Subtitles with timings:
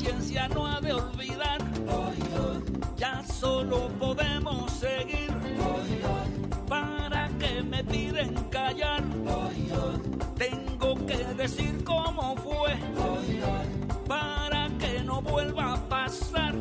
[0.00, 1.58] conciencia no ha de olvidar.
[2.96, 5.30] Ya solo podemos seguir.
[6.68, 9.02] Para que me piden callar.
[10.38, 12.78] Tengo que decir cómo fue.
[14.08, 16.54] Para que no vuelva a pasar.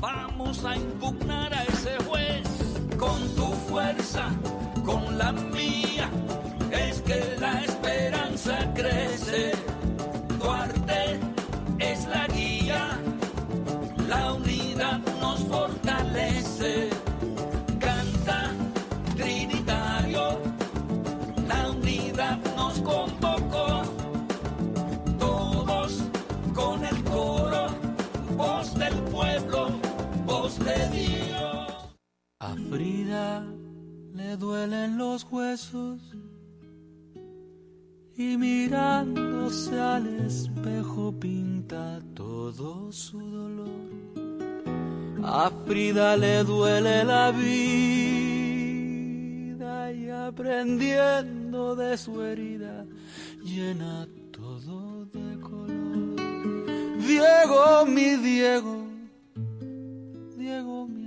[0.00, 2.48] Vamos a impugnar a ese juez
[2.98, 4.30] con tu fuerza,
[4.84, 6.08] con la mía.
[6.70, 9.53] Es que la esperanza crece.
[33.14, 36.00] Le duelen los huesos
[38.16, 43.68] y mirándose al espejo pinta todo su dolor.
[45.22, 47.52] A Frida le duele la vida
[49.92, 52.84] y aprendiendo de su herida
[53.44, 56.16] llena todo de color.
[56.98, 58.86] Diego, mi Diego,
[60.36, 61.03] Diego, mi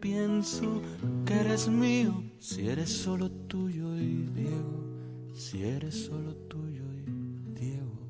[0.00, 0.82] pienso
[1.24, 4.84] que eres mío si eres solo tuyo y Diego,
[5.34, 8.08] si eres solo tuyo y Diego.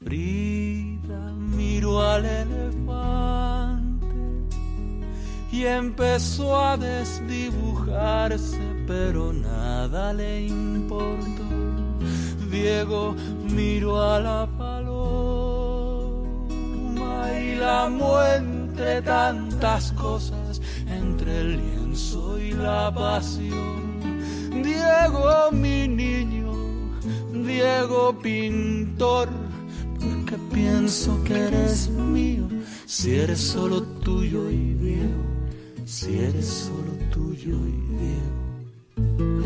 [0.00, 3.88] Frida miró al elefante
[5.52, 11.44] y empezó a desdibujarse, pero nada le importó.
[12.50, 13.14] Diego
[13.50, 14.48] miró a la
[17.58, 23.78] la amó entre tantas cosas, entre el lienzo y la pasión.
[24.62, 26.52] Diego, mi niño,
[27.32, 29.28] Diego pintor,
[30.00, 32.48] porque pienso que eres mío,
[32.86, 35.24] si eres solo tuyo y Diego,
[35.84, 39.37] si eres solo tuyo y Diego.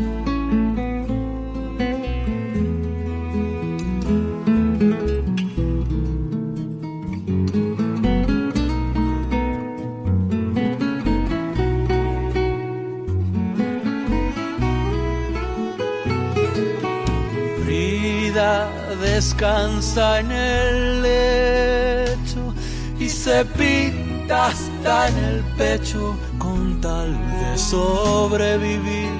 [19.23, 22.53] Descansa en el lecho
[22.99, 29.13] y se pinta hasta en el pecho con tal de sobrevivir.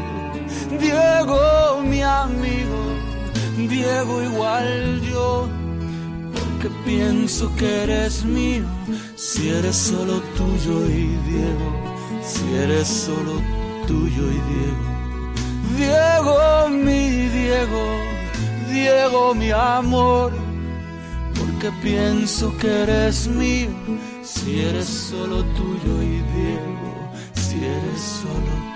[0.77, 2.79] Diego, mi amigo,
[3.57, 5.47] Diego igual yo,
[6.33, 8.65] porque pienso que eres mío,
[9.15, 11.69] si eres solo tuyo y Diego,
[12.21, 13.35] si eres solo
[13.87, 14.83] tuyo y Diego.
[15.77, 18.12] Diego, mi Diego,
[18.73, 20.31] Diego, mi amor,
[21.37, 23.69] porque pienso que eres mío,
[24.23, 28.72] si eres solo tuyo y Diego, si eres solo tuyo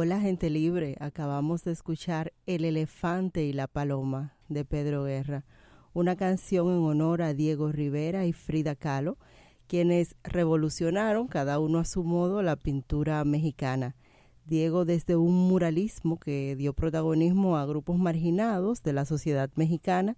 [0.00, 5.44] Hola gente libre, acabamos de escuchar El elefante y la paloma de Pedro Guerra,
[5.92, 9.18] una canción en honor a Diego Rivera y Frida Kahlo,
[9.66, 13.96] quienes revolucionaron cada uno a su modo la pintura mexicana.
[14.46, 20.16] Diego desde un muralismo que dio protagonismo a grupos marginados de la sociedad mexicana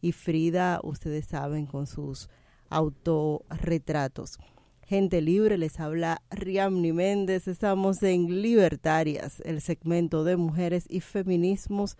[0.00, 2.30] y Frida, ustedes saben, con sus
[2.70, 4.38] autorretratos.
[4.86, 7.48] Gente libre, les habla Riamni Méndez.
[7.48, 11.96] Estamos en Libertarias, el segmento de mujeres y feminismos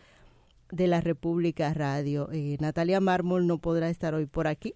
[0.70, 2.28] de la República Radio.
[2.30, 4.72] Eh, Natalia Mármol no podrá estar hoy por aquí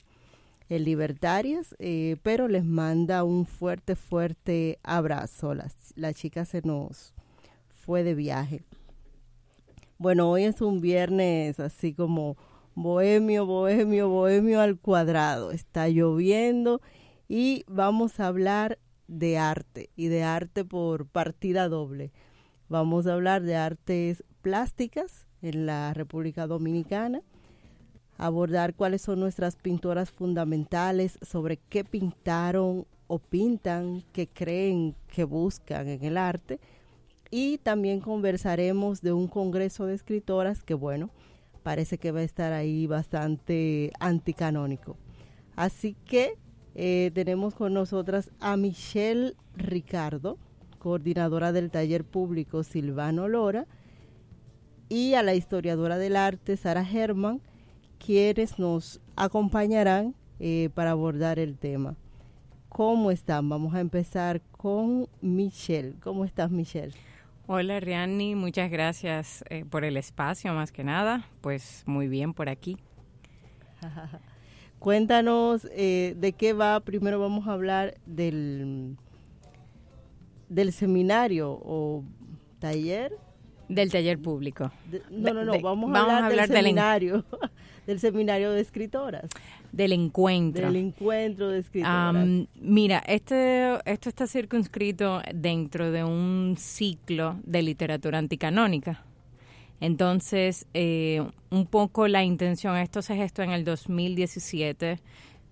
[0.69, 5.55] en Libertarias, eh, pero les manda un fuerte, fuerte abrazo.
[5.55, 7.15] La, la chica se nos
[7.77, 8.65] fue de viaje.
[9.99, 12.37] Bueno, hoy es un viernes así como
[12.75, 15.53] bohemio, bohemio, bohemio al cuadrado.
[15.53, 16.81] Está lloviendo
[17.31, 22.11] y vamos a hablar de arte y de arte por partida doble.
[22.69, 27.23] Vamos a hablar de artes plásticas en la República Dominicana,
[28.19, 35.87] abordar cuáles son nuestras pintoras fundamentales, sobre qué pintaron o pintan, qué creen que buscan
[35.87, 36.59] en el arte.
[37.31, 41.11] Y también conversaremos de un congreso de escritoras que, bueno,
[41.63, 44.97] parece que va a estar ahí bastante anticanónico.
[45.55, 46.37] Así que
[46.75, 50.39] eh, tenemos con nosotras a Michelle Ricardo,
[50.79, 53.67] coordinadora del taller público Silvano Lora,
[54.89, 57.41] y a la historiadora del arte Sara Herman,
[58.05, 61.97] quienes nos acompañarán eh, para abordar el tema.
[62.69, 63.49] ¿Cómo están?
[63.49, 65.95] Vamos a empezar con Michelle.
[66.01, 66.95] ¿Cómo estás, Michelle?
[67.47, 68.37] Hola, Rianni.
[68.37, 71.27] Muchas gracias eh, por el espacio, más que nada.
[71.41, 72.79] Pues muy bien por aquí.
[74.81, 76.81] Cuéntanos eh, de qué va.
[76.81, 78.97] Primero vamos a hablar del,
[80.49, 82.03] del seminario o
[82.61, 83.13] taller.
[83.69, 84.73] Del taller público.
[85.11, 87.25] no, no, no, vamos, a hablar, del seminario,
[87.87, 89.31] del, seminario de escritoras.
[89.71, 90.67] Del encuentro.
[90.69, 92.27] Del encuentro de escritoras.
[92.55, 99.05] mira, este, esto está circunscrito dentro de un ciclo de literatura anticanónica.
[99.81, 104.99] Entonces, eh, un poco la intención, esto se gestó en el 2017,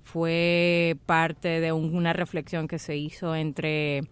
[0.05, 4.03] fue parte de una reflexión que se hizo entre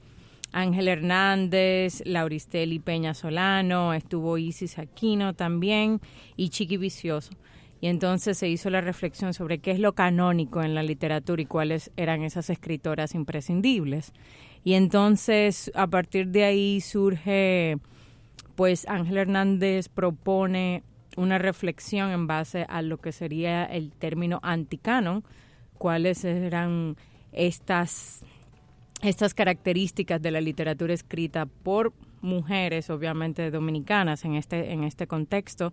[0.53, 6.01] Ángel Hernández, Lauristeli Peña Solano, estuvo Isis Aquino también
[6.37, 7.33] y Chiqui Vicioso.
[7.81, 11.47] Y entonces se hizo la reflexión sobre qué es lo canónico en la literatura y
[11.47, 14.13] cuáles eran esas escritoras imprescindibles.
[14.65, 17.77] Y entonces a partir de ahí surge
[18.57, 20.83] pues Ángel Hernández propone
[21.17, 25.25] una reflexión en base a lo que sería el término anticanon,
[25.79, 26.97] cuáles eran
[27.33, 28.23] estas,
[29.03, 31.93] estas características de la literatura escrita por
[32.23, 35.73] mujeres, obviamente dominicanas en este, en este contexto,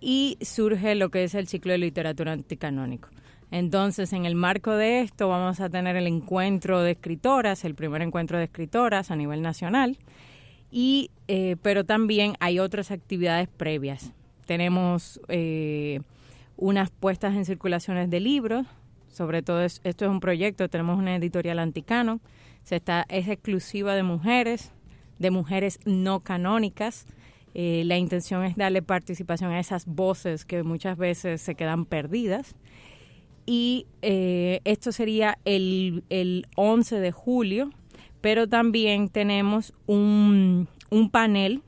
[0.00, 3.08] y surge lo que es el ciclo de literatura anticanónico.
[3.50, 8.00] Entonces, en el marco de esto vamos a tener el encuentro de escritoras, el primer
[8.00, 9.98] encuentro de escritoras a nivel nacional,
[10.72, 14.12] y, eh, pero también hay otras actividades previas.
[14.46, 16.00] Tenemos eh,
[16.56, 18.66] unas puestas en circulaciones de libros,
[19.08, 22.20] sobre todo esto es un proyecto, tenemos una editorial anticano,
[22.64, 24.72] se está, es exclusiva de mujeres,
[25.18, 27.06] de mujeres no canónicas.
[27.54, 32.54] Eh, la intención es darle participación a esas voces que muchas veces se quedan perdidas.
[33.44, 37.70] Y esto sería el, el 11 de julio,
[38.22, 40.68] pero también tenemos un,
[41.10, 41.60] panel,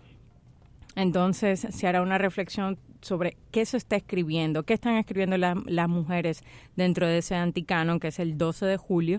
[0.97, 6.43] entonces se hará una reflexión sobre qué se está escribiendo, qué están escribiendo las mujeres
[6.77, 9.19] dentro de ese anticanon, que es el 12 de julio.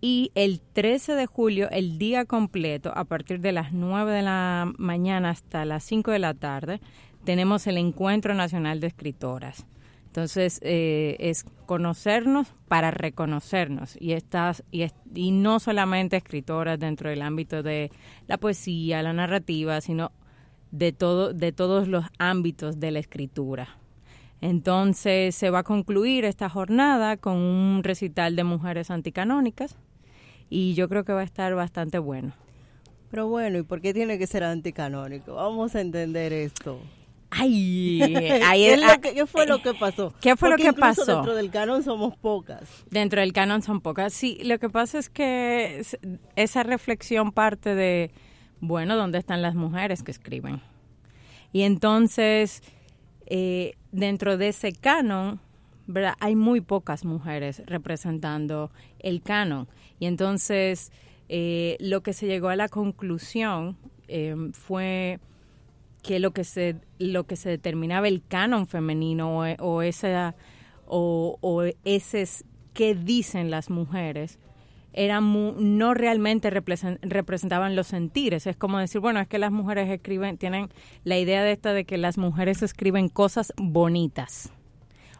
[0.00, 4.70] Y el 13 de julio, el día completo, a partir de las 9 de la
[4.76, 6.80] mañana hasta las 5 de la tarde,
[7.24, 9.64] tenemos el Encuentro Nacional de Escritoras.
[10.14, 17.20] Entonces, eh, es conocernos para reconocernos y, estas, y, y no solamente escritoras dentro del
[17.20, 17.90] ámbito de
[18.28, 20.12] la poesía, la narrativa, sino
[20.70, 23.76] de, todo, de todos los ámbitos de la escritura.
[24.40, 29.76] Entonces, se va a concluir esta jornada con un recital de mujeres anticanónicas
[30.48, 32.34] y yo creo que va a estar bastante bueno.
[33.10, 35.34] Pero bueno, ¿y por qué tiene que ser anticanónico?
[35.34, 36.78] Vamos a entender esto.
[37.36, 38.00] Ay,
[39.02, 40.14] ¿Qué, fue lo que pasó?
[40.20, 41.04] ¿Qué fue lo que pasó?
[41.04, 42.84] Dentro del canon somos pocas.
[42.90, 44.12] Dentro del canon son pocas.
[44.12, 45.84] Sí, lo que pasa es que
[46.36, 48.12] esa reflexión parte de,
[48.60, 50.60] bueno, ¿dónde están las mujeres que escriben?
[51.52, 52.62] Y entonces,
[53.26, 55.40] eh, dentro de ese canon,
[55.86, 56.14] ¿verdad?
[56.20, 59.68] hay muy pocas mujeres representando el canon.
[59.98, 60.92] Y entonces,
[61.28, 63.76] eh, lo que se llegó a la conclusión
[64.08, 65.18] eh, fue
[66.04, 70.36] que lo que se lo que se determinaba el canon femenino o, o esa
[70.86, 72.28] o, ese
[72.74, 74.38] que dicen las mujeres
[74.92, 75.24] eran
[75.78, 78.46] no realmente representaban los sentires.
[78.46, 80.68] Es como decir, bueno, es que las mujeres escriben, tienen
[81.02, 84.52] la idea de esta de que las mujeres escriben cosas bonitas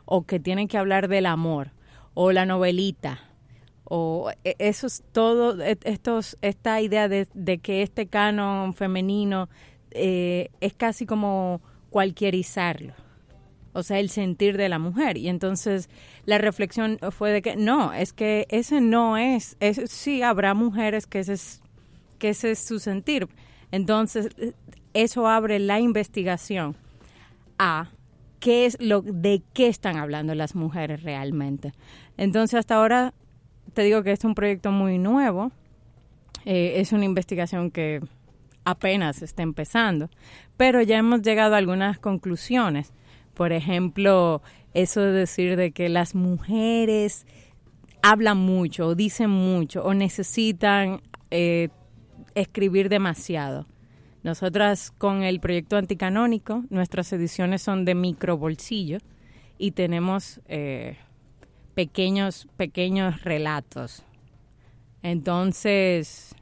[0.05, 1.73] o que tienen que hablar del amor
[2.12, 3.19] o la novelita
[3.85, 9.49] o e, eso es todo, e, estos, esta idea de, de que este canon femenino
[9.95, 11.61] eh, es casi como
[11.91, 12.93] cualquierizarlo,
[13.73, 15.17] o sea, el sentir de la mujer.
[15.17, 15.89] Y entonces
[16.27, 21.07] la reflexión fue de que no, es que ese no es, es sí habrá mujeres
[21.07, 21.63] que ese es,
[22.19, 23.29] que ese es su sentir.
[23.71, 24.29] Entonces,
[24.93, 26.77] eso abre la investigación
[27.59, 27.91] a
[28.41, 31.73] qué es lo de qué están hablando las mujeres realmente.
[32.17, 33.15] Entonces, hasta ahora
[33.73, 35.51] te digo que es un proyecto muy nuevo
[36.45, 38.01] Eh, es una investigación que
[38.64, 40.11] apenas está empezando,
[40.56, 42.92] pero ya hemos llegado a algunas conclusiones.
[43.35, 44.42] Por ejemplo,
[44.75, 47.26] eso de decir de que las mujeres
[48.02, 51.68] hablan mucho o dicen mucho o necesitan eh,
[52.35, 53.66] escribir demasiado.
[54.23, 58.99] Nosotras con el proyecto anticanónico, nuestras ediciones son de micro bolsillo
[59.59, 60.97] y tenemos eh,
[61.75, 64.02] pequeños, pequeños relatos.
[65.02, 66.35] Entonces,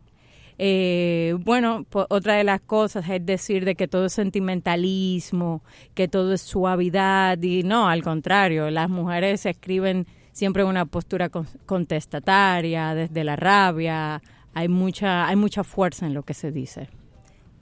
[0.64, 5.60] eh, bueno, otra de las cosas es decir de que todo es sentimentalismo,
[5.92, 11.30] que todo es suavidad y no, al contrario, las mujeres escriben siempre una postura
[11.66, 14.22] contestataria, desde la rabia,
[14.54, 16.88] hay mucha, hay mucha fuerza en lo que se dice.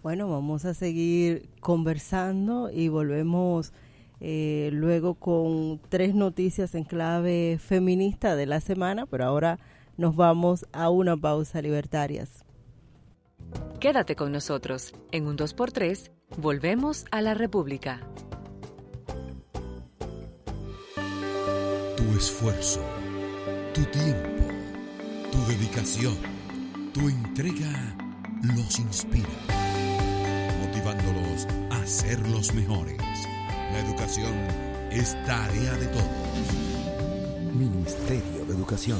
[0.02, 3.72] Bueno, vamos a seguir conversando y volvemos
[4.20, 9.58] eh, luego con tres noticias en clave feminista de la semana, pero ahora
[9.96, 12.44] nos vamos a una pausa libertarias.
[13.80, 14.92] Quédate con nosotros.
[15.10, 18.00] En un 2x3, volvemos a la República.
[21.96, 22.80] Tu esfuerzo,
[23.72, 24.44] tu tiempo,
[25.32, 26.16] tu dedicación,
[26.92, 27.96] tu entrega
[28.42, 29.28] los inspira,
[30.66, 32.98] motivándolos a ser los mejores.
[33.72, 34.32] La educación
[34.90, 36.70] es tarea de todos.
[37.54, 38.98] Ministerio de Educación.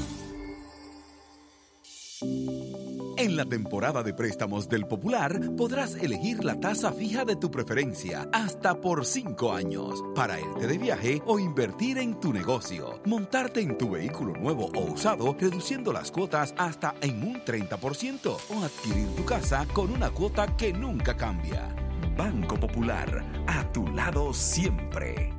[3.21, 8.27] En la temporada de préstamos del Popular podrás elegir la tasa fija de tu preferencia
[8.33, 13.77] hasta por 5 años para irte de viaje o invertir en tu negocio, montarte en
[13.77, 19.23] tu vehículo nuevo o usado reduciendo las cuotas hasta en un 30% o adquirir tu
[19.23, 21.75] casa con una cuota que nunca cambia.
[22.17, 25.31] Banco Popular, a tu lado siempre.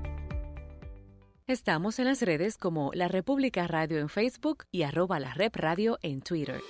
[1.48, 5.98] Estamos en las redes como La República Radio en Facebook y arroba la Rep Radio
[6.00, 6.60] en Twitter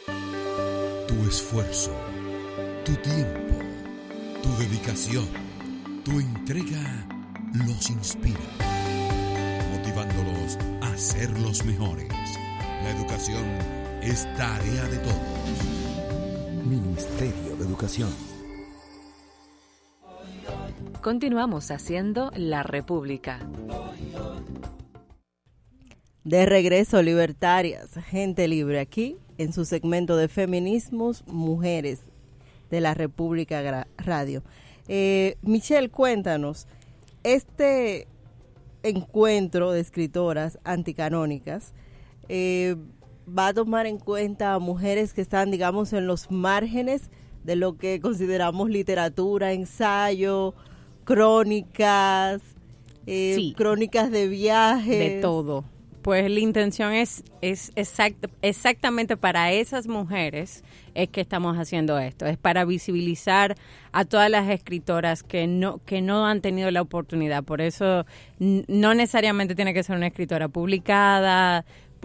[1.12, 1.90] tu esfuerzo,
[2.84, 3.54] tu tiempo,
[4.42, 5.26] tu dedicación,
[6.04, 7.06] tu entrega
[7.52, 8.40] los inspira,
[9.76, 12.08] motivándolos a ser los mejores.
[12.82, 13.44] La educación
[14.02, 16.64] es tarea de todos.
[16.64, 18.10] Ministerio de Educación.
[21.02, 23.38] Continuamos haciendo La República.
[26.24, 32.00] De regreso, libertarias, gente libre aquí en su segmento de feminismos, mujeres
[32.70, 34.42] de la República Radio.
[34.88, 36.66] Eh, Michelle, cuéntanos,
[37.22, 38.08] este
[38.82, 41.72] encuentro de escritoras anticanónicas
[42.28, 42.76] eh,
[43.26, 47.10] va a tomar en cuenta a mujeres que están, digamos, en los márgenes
[47.44, 50.54] de lo que consideramos literatura, ensayo,
[51.04, 52.40] crónicas,
[53.06, 54.98] eh, crónicas de viajes.
[54.98, 55.64] De todo.
[56.02, 57.72] Pues la intención es, es
[58.42, 63.56] exactamente para esas mujeres es que estamos haciendo esto, es para visibilizar
[63.92, 67.44] a todas las escritoras que no, que no han tenido la oportunidad.
[67.44, 68.04] Por eso
[68.38, 71.64] no necesariamente tiene que ser una escritora publicada,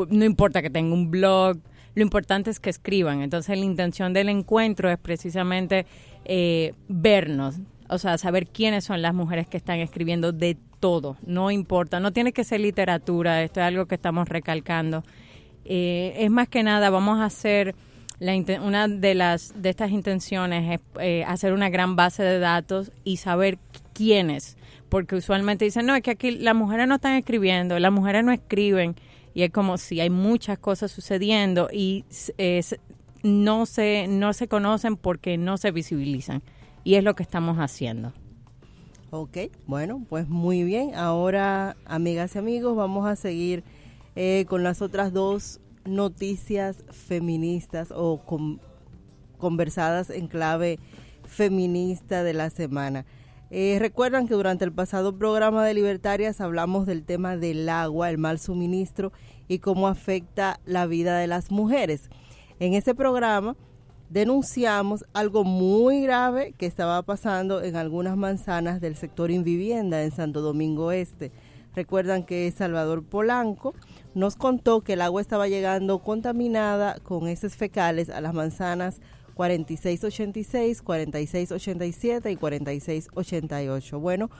[0.09, 1.57] no importa que tenga un blog,
[1.95, 3.21] lo importante es que escriban.
[3.23, 5.87] Entonces la intención del encuentro es precisamente
[6.25, 7.55] eh, vernos,
[7.89, 12.11] o sea, saber quiénes son las mujeres que están escribiendo de todo, no importa, no
[12.11, 15.03] tiene que ser literatura, esto es algo que estamos recalcando.
[15.65, 17.75] Eh, es más que nada, vamos a hacer,
[18.19, 22.91] la, una de, las, de estas intenciones es eh, hacer una gran base de datos
[23.03, 23.57] y saber
[23.93, 24.57] quiénes,
[24.89, 28.31] porque usualmente dicen, no, es que aquí las mujeres no están escribiendo, las mujeres no
[28.31, 28.95] escriben,
[29.33, 32.05] y es como si hay muchas cosas sucediendo y
[33.23, 36.41] no, se, no se conocen porque no se visibilizan,
[36.83, 38.13] y es lo que estamos haciendo.
[39.09, 40.93] Ok, bueno, pues muy bien.
[40.93, 43.63] Ahora, amigas y amigos, vamos a seguir
[44.17, 48.21] eh, con las otras dos noticias feministas o
[49.37, 50.77] conversadas en clave
[51.23, 53.05] feminista de la semana.
[53.49, 58.17] Eh, recuerdan que durante el pasado programa de Libertarias hablamos del tema del agua, el
[58.17, 59.13] mal suministro
[59.47, 62.09] y cómo afecta la vida de las mujeres.
[62.59, 63.55] En ese programa
[64.09, 70.41] denunciamos algo muy grave que estaba pasando en algunas manzanas del sector Invivienda en Santo
[70.41, 71.31] Domingo Este.
[71.75, 73.75] Recuerdan que Salvador Polanco
[74.15, 78.99] nos contó que el agua estaba llegando contaminada con heces fecales a las manzanas
[79.35, 83.99] 4686, 4687 y 4688.
[83.99, 84.31] Bueno,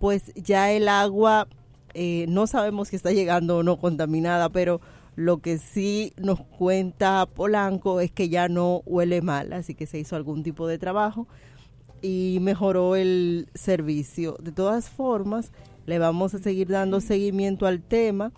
[0.00, 1.48] pues ya el agua
[1.92, 4.80] eh, no sabemos si está llegando o no contaminada, pero
[5.16, 9.98] lo que sí nos cuenta Polanco es que ya no huele mal, así que se
[9.98, 11.26] hizo algún tipo de trabajo
[12.02, 14.36] y mejoró el servicio.
[14.40, 15.52] De todas formas,
[15.86, 18.32] le vamos a seguir dando seguimiento al tema.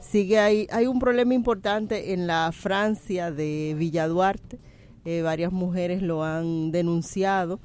[0.00, 4.58] Sigue ahí, hay un problema importante en la Francia de Villa Duarte.
[5.04, 7.60] eh, varias mujeres lo han denunciado.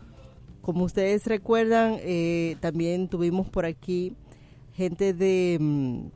[0.62, 4.14] Como ustedes recuerdan, eh, también tuvimos por aquí
[4.74, 6.08] gente de mm,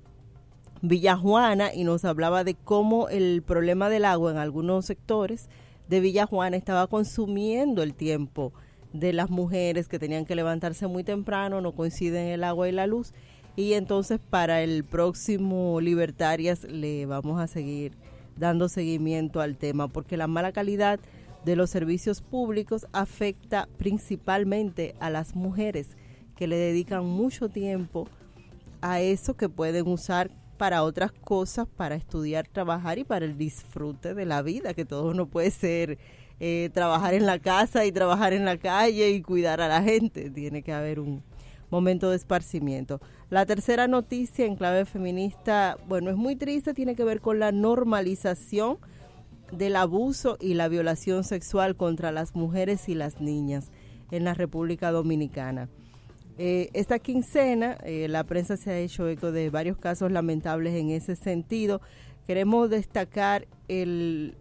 [0.82, 5.48] Villajuana y nos hablaba de cómo el problema del agua en algunos sectores
[5.88, 8.52] de Villajuana estaba consumiendo el tiempo
[8.92, 12.88] de las mujeres que tenían que levantarse muy temprano, no coinciden el agua y la
[12.88, 13.14] luz.
[13.56, 17.94] Y entonces para el próximo Libertarias le vamos a seguir
[18.38, 21.00] dando seguimiento al tema, porque la mala calidad
[21.46, 25.90] de los servicios públicos afecta principalmente a las mujeres
[26.36, 28.08] que le dedican mucho tiempo
[28.82, 34.14] a eso que pueden usar para otras cosas, para estudiar, trabajar y para el disfrute
[34.14, 35.98] de la vida, que todo no puede ser
[36.40, 40.30] eh, trabajar en la casa y trabajar en la calle y cuidar a la gente.
[40.30, 41.24] Tiene que haber un
[41.72, 43.02] momento de esparcimiento.
[43.32, 47.52] La tercera noticia en clave feminista, bueno, es muy triste, tiene que ver con la
[47.52, 48.78] normalización
[49.52, 53.72] del abuso y la violación sexual contra las mujeres y las niñas
[54.12, 55.70] en la República Dominicana.
[56.38, 60.90] Eh, esta quincena, eh, la prensa se ha hecho eco de varios casos lamentables en
[60.90, 61.82] ese sentido.
[62.26, 64.36] Queremos destacar el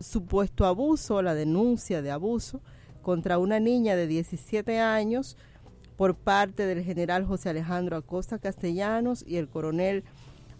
[0.00, 2.60] supuesto abuso, la denuncia de abuso
[3.02, 5.36] contra una niña de 17 años
[5.96, 10.04] por parte del general José Alejandro Acosta Castellanos y el coronel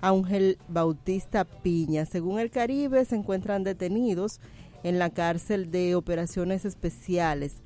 [0.00, 2.06] Ángel Bautista Piña.
[2.06, 4.40] Según el Caribe, se encuentran detenidos
[4.82, 7.62] en la cárcel de operaciones especiales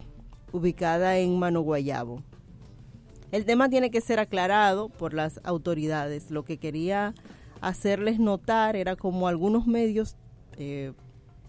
[0.53, 2.23] ubicada en Mano Guayabo.
[3.37, 6.31] El tema tiene que ser aclarado por las autoridades.
[6.31, 7.13] Lo que quería
[7.61, 10.17] hacerles notar era como algunos medios,
[10.57, 10.95] eh,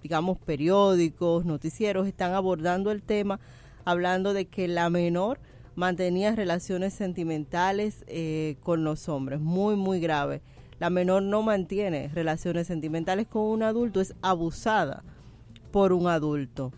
[0.03, 3.39] digamos periódicos, noticieros, están abordando el tema
[3.86, 5.39] hablando de que la menor
[5.75, 9.39] mantenía relaciones sentimentales eh, con los hombres.
[9.39, 10.41] Muy, muy grave.
[10.79, 15.06] La menor no mantiene relaciones sentimentales con un adulto, es abusada
[15.72, 16.74] por un adulto.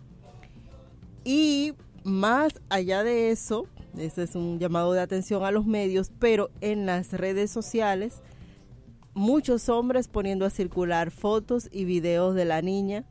[1.24, 1.74] Y
[2.04, 3.66] más allá de eso,
[4.00, 8.21] ese es un llamado de atención a los medios, pero en las redes sociales,
[9.13, 13.06] muchos hombres poniendo a circular fotos y videos de la niña.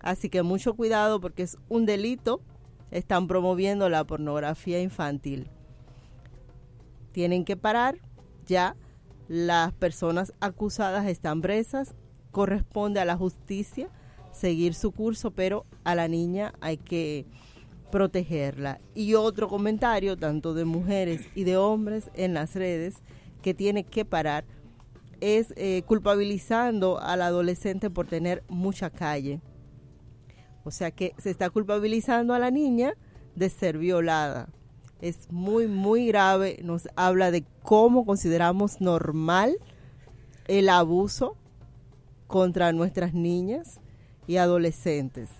[0.00, 2.40] Así que mucho cuidado porque es un delito.
[2.90, 5.48] Están promoviendo la pornografía infantil.
[7.12, 7.98] Tienen que parar
[8.46, 8.76] ya.
[9.28, 11.94] Las personas acusadas están presas.
[12.30, 13.90] Corresponde a la justicia
[14.32, 17.26] seguir su curso, pero a la niña hay que
[17.90, 18.80] protegerla.
[18.94, 22.96] Y otro comentario, tanto de mujeres y de hombres en las redes,
[23.42, 24.44] que tiene que parar,
[25.20, 29.40] es eh, culpabilizando al adolescente por tener mucha calle.
[30.64, 32.94] O sea que se está culpabilizando a la niña
[33.34, 34.48] de ser violada.
[35.00, 36.58] Es muy, muy grave.
[36.62, 39.56] Nos habla de cómo consideramos normal
[40.46, 41.36] el abuso
[42.26, 43.80] contra nuestras niñas
[44.26, 45.30] y adolescentes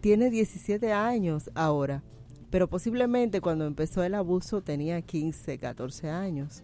[0.00, 2.02] tiene 17 años ahora,
[2.50, 6.62] pero posiblemente cuando empezó el abuso tenía 15, 14 años.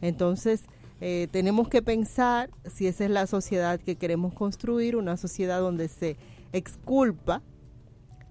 [0.00, 0.64] Entonces,
[1.00, 5.88] eh, tenemos que pensar si esa es la sociedad que queremos construir, una sociedad donde
[5.88, 6.16] se
[6.52, 7.42] exculpa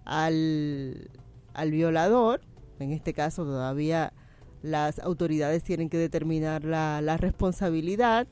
[0.05, 1.09] al,
[1.53, 2.41] al violador,
[2.79, 4.13] en este caso todavía
[4.61, 8.27] las autoridades tienen que determinar la, la responsabilidad,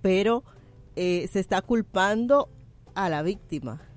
[0.00, 0.44] pero
[0.96, 2.48] eh, se está culpando
[2.94, 3.87] a la víctima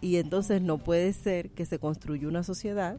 [0.00, 2.98] y entonces no puede ser que se construya una sociedad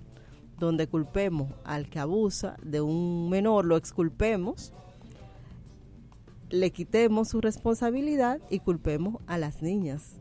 [0.59, 4.73] donde culpemos al que abusa de un menor, lo exculpemos,
[6.49, 10.15] le quitemos su responsabilidad y culpemos a las niñas.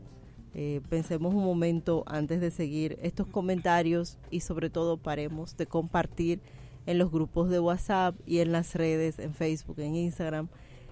[0.55, 6.39] Eh, pensemos un momento antes de seguir estos comentarios y sobre todo paremos de compartir
[6.85, 10.47] en los grupos de WhatsApp y en las redes, en Facebook, en Instagram,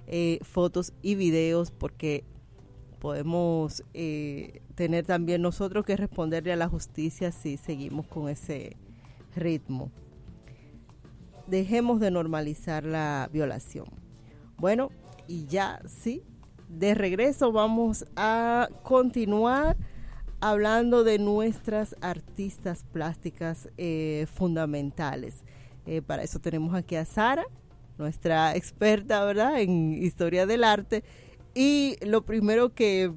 [0.07, 2.23] eh, fotos y videos porque
[2.99, 8.75] podemos eh, tener también nosotros que responderle a la justicia si seguimos con ese
[9.35, 9.91] ritmo.
[11.47, 13.85] Dejemos de normalizar la violación.
[14.57, 14.89] Bueno,
[15.27, 16.23] y ya sí,
[16.67, 19.77] de regreso vamos a continuar
[20.39, 25.43] hablando de nuestras artistas plásticas eh, fundamentales.
[25.85, 27.45] Eh, para eso tenemos aquí a Sara,
[27.97, 31.03] nuestra experta, ¿verdad?, en historia del arte
[31.57, 33.11] y lo primero que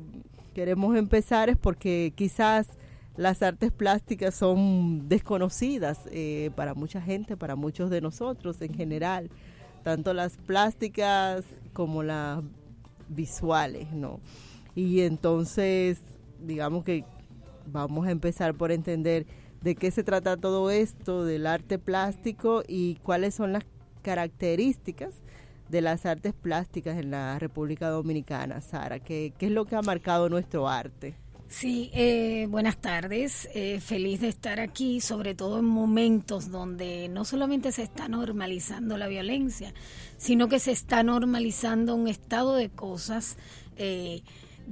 [0.55, 2.69] queremos empezar es porque quizás
[3.19, 9.29] las artes plásticas son desconocidas eh, para mucha gente, para muchos de nosotros en general,
[9.83, 12.43] tanto las plásticas como las
[13.11, 14.21] visuales, ¿no?
[14.75, 16.01] Y entonces,
[16.41, 17.05] digamos que
[17.67, 19.27] vamos a empezar por entender
[19.61, 23.65] de qué se trata todo esto del arte plástico y cuáles son las
[24.01, 25.13] características
[25.71, 28.99] de las artes plásticas en la República Dominicana, Sara?
[28.99, 31.15] ¿Qué, ¿Qué, es lo que ha marcado nuestro arte?
[31.51, 33.49] Sí, eh, buenas tardes.
[33.55, 38.97] Eh, feliz de estar aquí, sobre todo en momentos donde no solamente se está normalizando
[38.97, 39.75] la violencia,
[40.17, 43.37] sino que se está normalizando un estado de cosas
[43.77, 44.23] eh,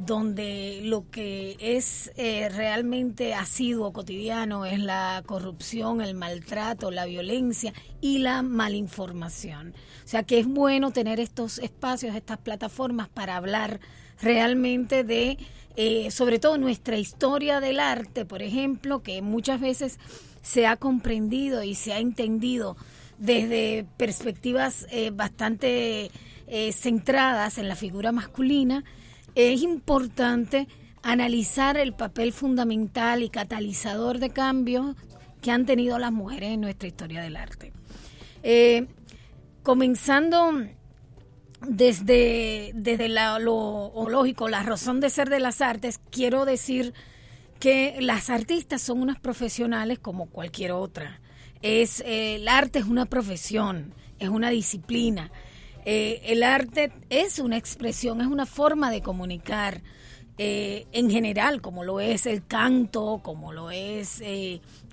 [0.07, 8.19] donde lo que es realmente asiduo cotidiano es la corrupción, el maltrato, la violencia y
[8.19, 9.75] la malinformación.
[10.05, 13.81] O sea que es bueno tener estos espacios, estas plataformas para hablar
[14.21, 15.37] realmente de
[15.81, 20.01] eh, sobre todo nuestra historia del arte, por ejemplo, que muchas veces
[20.43, 22.77] se ha comprendido y se ha entendido
[23.19, 26.11] desde perspectivas eh, bastante
[26.49, 28.83] eh, centradas en la figura masculina,
[29.38, 30.66] es importante
[31.03, 34.96] analizar el papel fundamental y catalizador de cambios
[35.40, 37.72] que han tenido las mujeres en nuestra historia del arte.
[39.62, 40.53] comenzando
[41.66, 46.94] desde, desde lo lógico, la razón de ser de las artes, quiero decir
[47.59, 51.20] que las artistas son unas profesionales como cualquier otra.
[51.62, 55.31] Es, eh, el arte es una profesión, es una disciplina.
[55.90, 59.81] Eh, el arte es una expresión, es una forma de comunicar
[60.37, 64.20] eh, en general, como lo es el canto, como lo es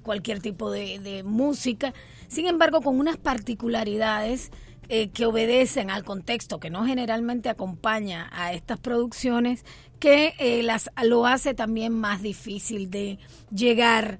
[0.03, 1.93] cualquier tipo de, música.
[2.29, 4.51] Sin embargo, con unas particularidades
[4.87, 9.65] eh, que obedecen al contexto que no generalmente acompaña a estas producciones,
[9.99, 13.17] que eh, las, lo hace también más difícil de
[13.53, 14.19] llegar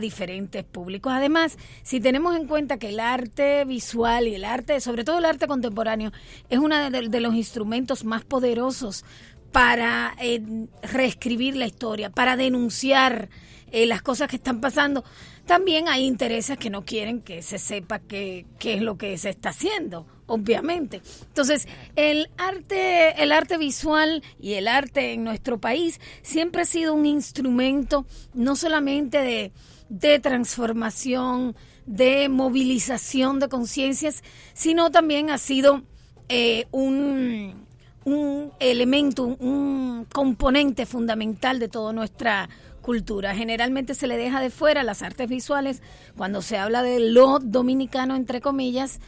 [0.00, 1.12] diferentes públicos.
[1.12, 5.24] Además, si tenemos en cuenta que el arte visual y el arte, sobre todo el
[5.24, 6.12] arte contemporáneo,
[6.48, 9.04] es uno de, los instrumentos más poderosos
[9.50, 10.42] para eh,
[10.82, 13.28] reescribir la historia, para denunciar
[13.72, 15.02] las cosas que están pasando,
[15.46, 19.30] también hay intereses que no quieren que se sepa qué, qué es lo que se
[19.30, 21.02] está haciendo, obviamente.
[21.26, 21.66] Entonces,
[21.96, 27.06] el arte, el arte visual y el arte en nuestro país siempre ha sido un
[27.06, 29.52] instrumento no solamente de,
[29.92, 34.22] de transformación, de movilización de conciencias,
[34.54, 35.82] sino también ha sido
[36.30, 37.66] eh, un,
[38.06, 42.48] un elemento, un componente fundamental de toda nuestra
[42.80, 43.34] cultura.
[43.34, 45.82] Generalmente se le deja de fuera las artes visuales
[46.16, 48.98] cuando se habla de lo dominicano, entre comillas,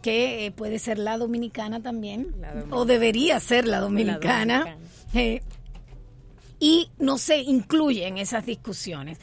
[0.00, 2.34] que eh, puede ser la dominicana también,
[2.70, 4.78] o debería ser la dominicana,
[5.12, 5.42] eh,
[6.58, 9.18] y no se incluye en esas discusiones.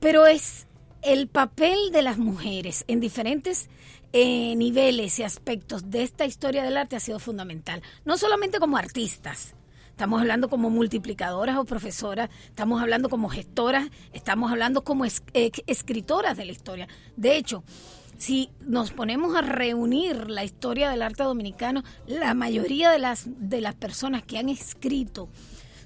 [0.00, 0.66] Pero es
[1.02, 3.68] el papel de las mujeres en diferentes
[4.12, 8.76] eh, niveles y aspectos de esta historia del arte ha sido fundamental, no solamente como
[8.76, 9.54] artistas,
[9.90, 16.44] estamos hablando como multiplicadoras o profesoras, estamos hablando como gestoras, estamos hablando como escritoras de
[16.44, 16.88] la historia.
[17.16, 17.64] De hecho,
[18.18, 23.60] si nos ponemos a reunir la historia del arte dominicano, la mayoría de las, de
[23.60, 25.28] las personas que han escrito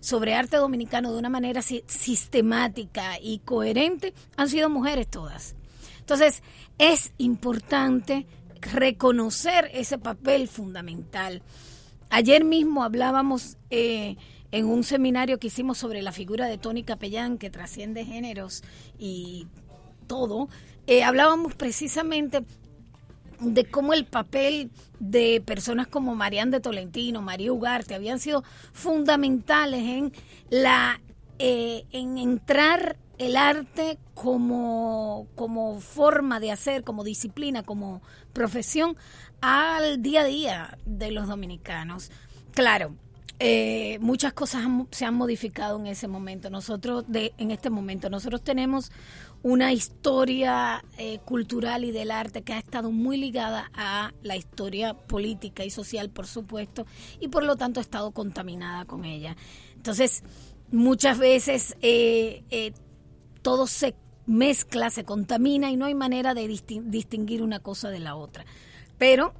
[0.00, 5.54] sobre arte dominicano de una manera sistemática y coherente han sido mujeres todas.
[5.98, 6.42] Entonces,
[6.78, 8.26] es importante
[8.60, 11.42] reconocer ese papel fundamental
[12.10, 14.16] Ayer mismo hablábamos eh,
[14.50, 18.64] en un seminario que hicimos sobre la figura de Tony Capellán, que trasciende géneros
[18.98, 19.46] y
[20.08, 20.48] todo.
[20.88, 22.42] Eh, hablábamos precisamente
[23.40, 29.82] de cómo el papel de personas como Marianne de Tolentino, María Ugarte, habían sido fundamentales
[29.82, 30.12] en
[30.50, 31.00] la
[31.38, 38.96] eh, en entrar el arte como, como forma de hacer, como disciplina, como profesión
[39.40, 42.10] al día a día de los dominicanos.
[42.52, 42.94] Claro,
[43.38, 46.50] eh, muchas cosas se han modificado en ese momento.
[46.50, 48.92] Nosotros, de, en este momento, nosotros tenemos
[49.42, 54.94] una historia eh, cultural y del arte que ha estado muy ligada a la historia
[54.94, 56.86] política y social, por supuesto,
[57.20, 59.36] y por lo tanto ha estado contaminada con ella.
[59.76, 60.22] Entonces,
[60.70, 62.72] muchas veces eh,
[63.42, 63.94] todo se
[64.26, 68.44] mezcla, se contamina y no hay manera de distinguir una cosa de la otra.
[68.98, 69.34] Pero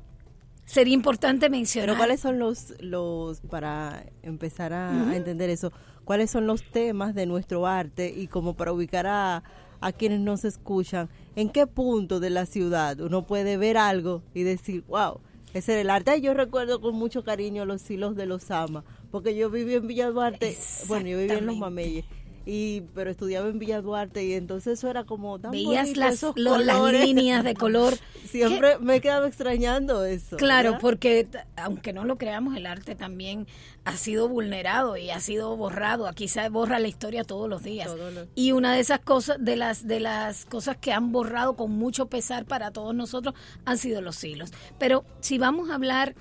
[0.64, 1.96] sería importante mencionar.
[1.96, 5.72] ¿cuáles son los, los para empezar a, entender eso,
[6.04, 9.42] cuáles son los temas de nuestro arte y como para ubicar a,
[9.80, 14.42] a quienes nos escuchan, en qué punto de la ciudad uno puede ver algo y
[14.42, 15.20] decir, wow,
[15.54, 16.20] ese es el arte.
[16.20, 20.10] Yo recuerdo con mucho cariño los hilos de los Ama, porque yo viví en Villa
[20.10, 22.04] Duarte, bueno, yo viví en Los Mameyes
[22.52, 26.92] y pero estudiaba en Villa Duarte y entonces eso era como tan veías las, las
[26.92, 27.94] líneas de color.
[28.28, 33.46] Siempre me he quedado extrañando eso claro porque aunque no lo creamos el arte también
[33.84, 36.08] ha sido vulnerado y ha sido borrado.
[36.08, 37.88] Aquí se borra la historia todos los días.
[38.34, 42.06] Y una de esas cosas de las de las cosas que han borrado con mucho
[42.06, 44.50] pesar para todos nosotros han sido los hilos.
[44.76, 46.16] Pero si vamos a hablar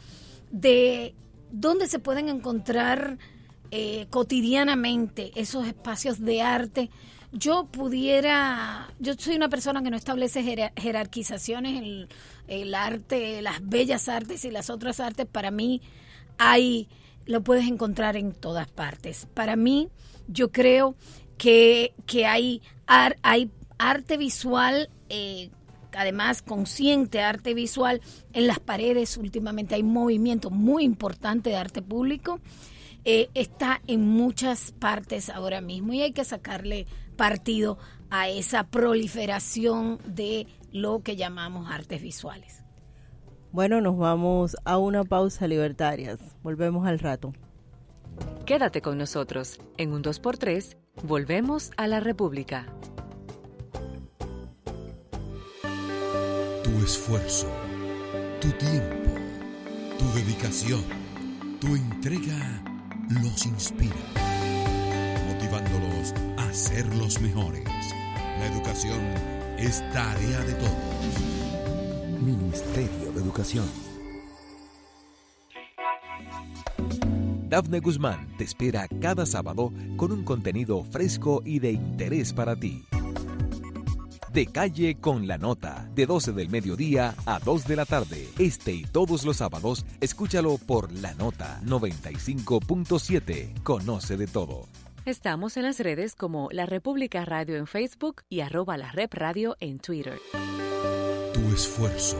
[0.52, 1.16] de
[1.52, 3.18] dónde se pueden encontrar
[3.72, 6.90] eh, cotidianamente esos espacios de arte,
[7.32, 12.08] yo pudiera, yo soy una persona que no establece jerarquizaciones en
[12.48, 15.82] el arte, las bellas artes y las otras artes, para mí
[16.40, 16.88] hay,
[17.26, 19.28] lo puedes encontrar en todas partes.
[19.34, 19.90] Para mí,
[20.28, 20.96] yo creo
[21.38, 25.52] que, que hay, hay arte visual eh,
[25.94, 28.02] además consciente arte visual
[28.34, 29.18] en las paredes.
[29.18, 32.40] Últimamente hay movimiento muy importante de arte público.
[33.12, 36.86] Eh, está en muchas partes ahora mismo y hay que sacarle
[37.18, 37.80] partido
[38.12, 42.64] a esa proliferación de lo que llamamos artes visuales.
[43.52, 46.20] Bueno, nos vamos a una pausa libertarias.
[46.44, 47.34] Volvemos al rato.
[48.46, 49.60] Quédate con nosotros.
[49.78, 52.68] En un 2x3, volvemos a la República.
[56.64, 57.48] Tu esfuerzo,
[58.40, 59.10] tu tiempo,
[59.98, 60.84] tu dedicación,
[61.60, 62.69] tu entrega
[63.10, 63.96] los inspira,
[65.28, 67.66] motivándolos a ser los mejores.
[68.40, 69.00] La educación
[69.58, 72.22] es tarea de todos.
[72.22, 73.66] Ministerio de Educación.
[77.50, 82.86] Dafne Guzmán te espera cada sábado con un contenido fresco y de interés para ti.
[84.40, 88.26] De calle con la nota, de 12 del mediodía a 2 de la tarde.
[88.38, 93.62] Este y todos los sábados, escúchalo por la nota 95.7.
[93.64, 94.66] Conoce de todo.
[95.04, 99.58] Estamos en las redes como La República Radio en Facebook y arroba la Rep Radio
[99.60, 100.18] en Twitter.
[101.34, 102.16] Tu esfuerzo,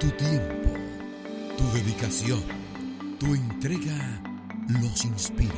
[0.00, 0.70] tu tiempo,
[1.58, 2.42] tu dedicación,
[3.20, 4.22] tu entrega
[4.80, 5.52] los inspira,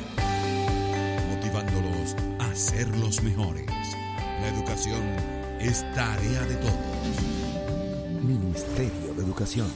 [1.33, 3.71] motivándolos a ser los mejores.
[4.41, 6.73] La educación es tarea de todos.
[8.23, 9.67] Ministerio de Educación.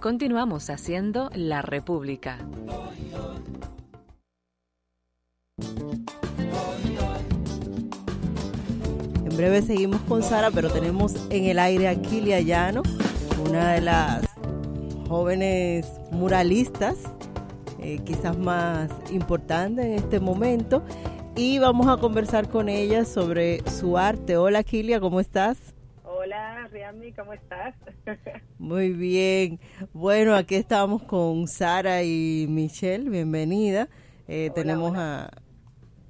[0.00, 2.38] Continuamos haciendo La República.
[9.24, 12.82] En breve seguimos con Sara, pero tenemos en el aire a Kilia Llano,
[13.48, 14.26] una de las
[15.08, 16.96] jóvenes muralistas,
[17.78, 20.82] eh, quizás más importantes en este momento
[21.36, 24.38] y vamos a conversar con ella sobre su arte.
[24.38, 25.58] Hola Kilia, ¿cómo estás?
[26.02, 27.74] Hola Riami, ¿cómo estás?
[28.58, 29.60] Muy bien.
[29.92, 33.90] Bueno, aquí estamos con Sara y Michelle, bienvenida.
[34.28, 35.30] Eh, tenemos a,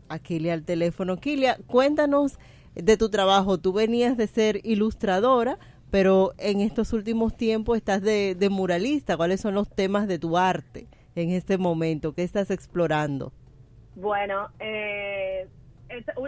[0.08, 1.16] a Kilia al teléfono.
[1.16, 2.38] Kilia, cuéntanos
[2.76, 3.58] de tu trabajo.
[3.58, 5.58] Tú venías de ser ilustradora,
[5.90, 9.16] pero en estos últimos tiempos estás de, de muralista.
[9.16, 10.86] ¿Cuáles son los temas de tu arte
[11.16, 12.14] en este momento?
[12.14, 13.32] ¿Qué estás explorando?
[13.96, 15.48] Bueno, eh,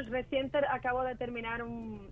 [0.08, 1.62] reciente acabo de terminar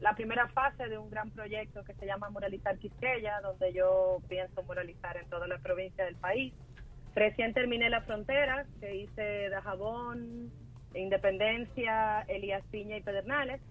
[0.01, 4.62] la primera fase de un gran proyecto que se llama Muralizar Quisqueya, donde yo pienso
[4.64, 6.53] muralizar en toda la provincia del país.
[7.14, 10.53] Recién terminé La Frontera, que hice de Jabón,
[10.95, 13.62] Independencia, Elías Piña y Pedernales.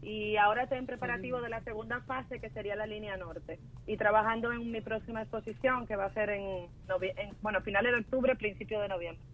[0.00, 3.58] Y ahora estoy en preparativo de la segunda fase, que sería la línea norte.
[3.88, 6.68] Y trabajando en mi próxima exposición, que va a ser en,
[7.16, 9.24] en bueno, finales de octubre, principio de noviembre.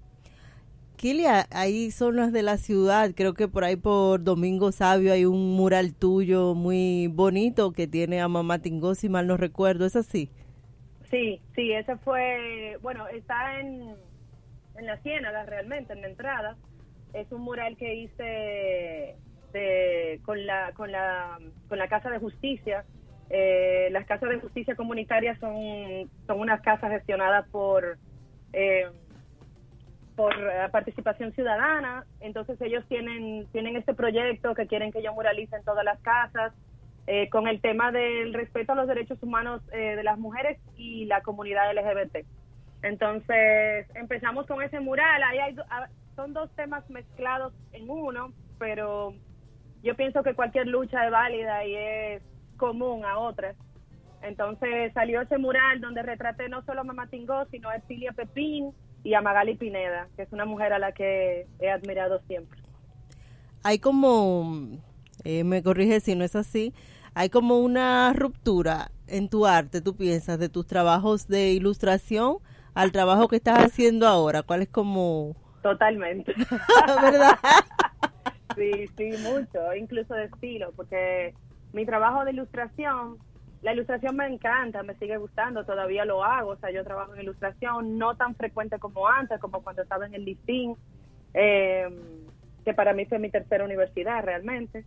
[1.51, 3.11] Ahí son las de la ciudad.
[3.15, 8.23] Creo que por ahí por Domingo Sabio hay un mural tuyo muy bonito que tiene
[8.23, 9.85] a Mamá Tingó, si mal no recuerdo.
[9.85, 10.31] ¿Es así?
[11.11, 13.95] Sí, sí, ese fue, bueno, está en,
[14.79, 16.57] en la Ciénaga realmente, en la entrada.
[17.13, 19.17] Es un mural que hice
[19.53, 21.39] de, con, la, con, la,
[21.69, 22.87] con la Casa de Justicia.
[23.29, 27.99] Eh, las casas de justicia comunitarias son, son unas casas gestionadas por...
[28.55, 28.87] Eh,
[30.17, 35.57] por eh, participación ciudadana, entonces ellos tienen, tienen este proyecto que quieren que yo muralice
[35.57, 36.53] en todas las casas,
[37.07, 41.05] eh, con el tema del respeto a los derechos humanos eh, de las mujeres y
[41.05, 42.27] la comunidad LGBT.
[42.83, 45.57] Entonces empezamos con ese mural, ahí hay,
[46.17, 49.15] son dos temas mezclados en uno, pero
[49.83, 52.23] yo pienso que cualquier lucha es válida y es
[52.57, 53.57] común a otras.
[54.23, 58.73] Entonces salió ese mural donde retraté no solo a Mamá Tingó, sino a Estilia Pepín,
[59.05, 62.59] y a Magali Pineda, que es una mujer a la que he admirado siempre.
[63.63, 64.69] Hay como,
[65.25, 66.75] eh, me corrige si no es así,
[67.15, 72.39] hay como una ruptura en tu arte, tú piensas, de tus trabajos de ilustración
[72.73, 74.43] al trabajo que estás haciendo ahora.
[74.43, 75.37] ¿Cuál es como...?
[75.63, 76.35] Totalmente.
[77.03, 77.39] ¿Verdad?
[78.57, 81.35] sí, sí, mucho, incluso de estilo, porque
[81.73, 83.19] mi trabajo de ilustración
[83.65, 87.23] la ilustración me encanta, me sigue gustando, todavía lo hago, o sea, yo trabajo en
[87.23, 90.77] ilustración, no tan frecuente como antes, como cuando estaba en el listín,
[91.33, 91.89] eh,
[92.63, 94.85] que para mí fue mi tercera universidad realmente.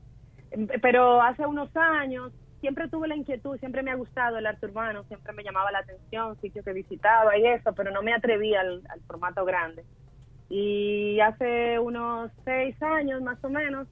[0.80, 5.04] Pero hace unos años siempre tuve la inquietud, siempre me ha gustado el arte urbano,
[5.06, 8.84] siempre me llamaba la atención, sitios que visitaba y eso, pero no me atreví al,
[8.90, 9.86] al formato grande.
[10.50, 13.88] Y hace unos seis años más o menos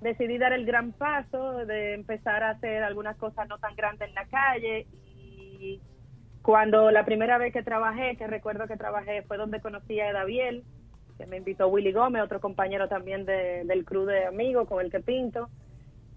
[0.00, 4.14] decidí dar el gran paso de empezar a hacer algunas cosas no tan grandes en
[4.14, 5.80] la calle y
[6.42, 10.64] cuando la primera vez que trabajé, que recuerdo que trabajé, fue donde conocí a Edaviel,
[11.18, 14.90] que me invitó Willy Gómez, otro compañero también de- del crew de amigos con el
[14.90, 15.50] que pinto.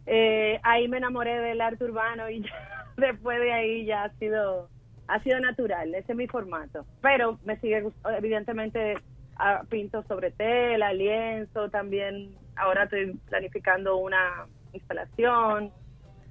[0.06, 4.69] Eh, ahí me enamoré del arte urbano y ya, después de ahí ya ha sido
[5.06, 6.86] ha sido natural, ese es mi formato.
[7.02, 7.84] Pero me sigue
[8.17, 8.96] evidentemente
[9.38, 15.72] ah, pinto sobre tela, lienzo, también ahora estoy planificando una instalación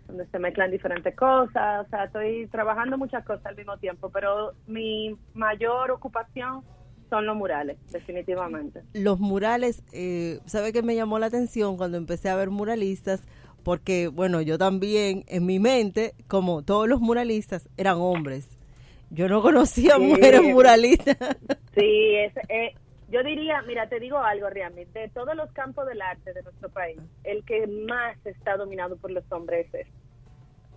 [0.07, 4.53] donde se mezclan diferentes cosas, o sea, estoy trabajando muchas cosas al mismo tiempo, pero
[4.67, 6.62] mi mayor ocupación
[7.09, 8.83] son los murales, definitivamente.
[8.95, 13.23] Los murales, eh, ¿sabe qué me llamó la atención cuando empecé a ver muralistas?
[13.62, 18.49] Porque, bueno, yo también en mi mente, como todos los muralistas, eran hombres.
[19.11, 20.03] Yo no conocía Sí.
[20.03, 21.17] mujeres muralistas.
[21.75, 22.75] Sí, es, eh,
[23.12, 26.70] yo diría, mira, te digo algo, Riami, de todos los campos del arte de nuestro
[26.70, 29.92] país, el que más está dominado por los hombres es este.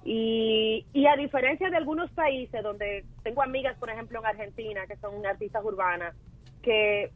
[0.04, 4.98] Y, y a diferencia de algunos países donde tengo amigas, por ejemplo, en Argentina, que
[4.98, 6.14] son artistas urbanas,
[6.62, 7.10] que,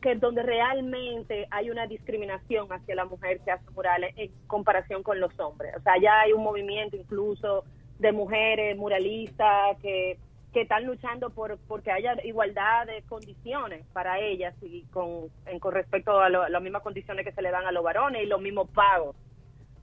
[0.00, 5.20] que donde realmente hay una discriminación hacia la mujer que hace murales en comparación con
[5.20, 5.76] los hombres.
[5.76, 7.64] O sea, ya hay un movimiento incluso
[7.98, 10.18] de mujeres muralistas que,
[10.52, 15.72] que están luchando por porque haya igualdad de condiciones para ellas y con, en, con
[15.72, 18.40] respecto a, lo- las mismas condiciones que se le dan a los varones y los
[18.40, 19.16] mismos pagos.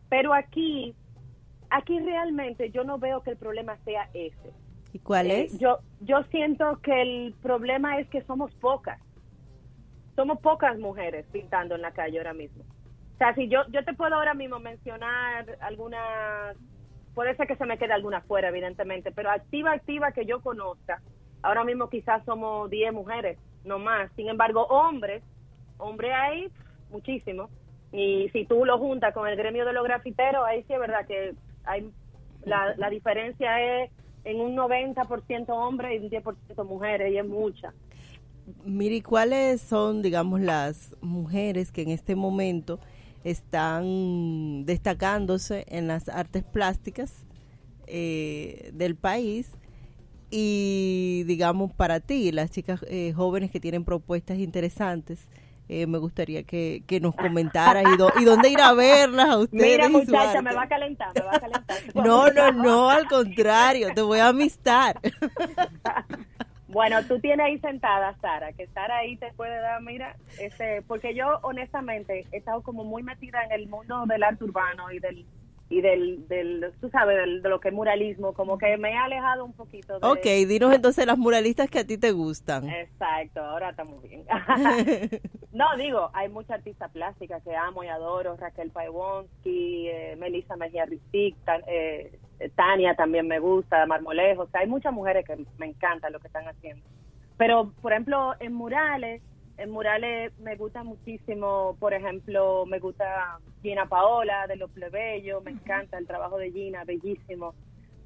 [0.09, 0.93] Pero aquí,
[1.69, 4.51] aquí realmente yo no veo que el problema sea ese.
[4.93, 5.59] ¿Y cuál Eh, es?
[5.59, 8.99] Yo, yo siento que el problema es que somos pocas.
[10.15, 12.63] Somos pocas mujeres pintando en la calle ahora mismo.
[13.15, 16.55] O sea, si yo, yo te puedo ahora mismo mencionar algunas,
[17.13, 21.01] puede ser que se me quede alguna fuera, evidentemente, pero activa, activa que yo conozca,
[21.41, 24.11] ahora mismo quizás somos 10 mujeres, no más.
[24.15, 25.23] Sin embargo, hombres,
[25.77, 26.49] hombres hay
[26.89, 27.49] muchísimos.
[27.91, 31.07] Y si tú lo juntas con el gremio de los grafiteros, ahí sí es verdad
[31.07, 31.33] que
[31.65, 31.89] hay
[32.45, 33.91] la, la diferencia es
[34.23, 37.73] en un 90% hombres y un 10% mujeres, y es mucha.
[38.63, 42.79] Miri, ¿cuáles son, digamos, las mujeres que en este momento
[43.23, 47.25] están destacándose en las artes plásticas
[47.87, 49.51] eh, del país?
[50.31, 55.27] Y, digamos, para ti, las chicas eh, jóvenes que tienen propuestas interesantes,
[55.67, 59.37] eh, me gustaría que, que nos comentaras y, do- y dónde ir a verlas a
[59.39, 59.71] ustedes.
[59.71, 61.77] Mira, muchacha, me va a calentar, me va a calentar.
[61.95, 64.99] No, no, no, al contrario, te voy a amistar.
[66.69, 71.15] Bueno, tú tienes ahí sentada, Sara, que Sara ahí te puede dar, mira, ese, porque
[71.15, 75.25] yo honestamente he estado como muy metida en el mundo del arte urbano y del
[75.71, 78.97] y del, del tú sabes, del- de lo que es muralismo, como que me he
[78.97, 80.07] alejado un poquito de...
[80.07, 82.67] Ok, dinos entonces las muralistas que a ti te gustan.
[82.67, 84.25] Exacto, ahora estamos bien.
[85.51, 90.85] no, digo, hay muchas artistas plásticas que amo y adoro, Raquel Paiwonsky, eh, Melissa Mejía
[90.85, 91.35] Ristic,
[91.67, 92.17] eh,
[92.55, 96.27] Tania también me gusta, Marmolejo, o sea, hay muchas mujeres que me encantan lo que
[96.27, 96.85] están haciendo.
[97.37, 99.21] Pero, por ejemplo, en murales,
[99.57, 105.51] en murales me gusta muchísimo, por ejemplo, me gusta Gina Paola de Los Plebeyos, me
[105.51, 107.53] encanta el trabajo de Gina, bellísimo.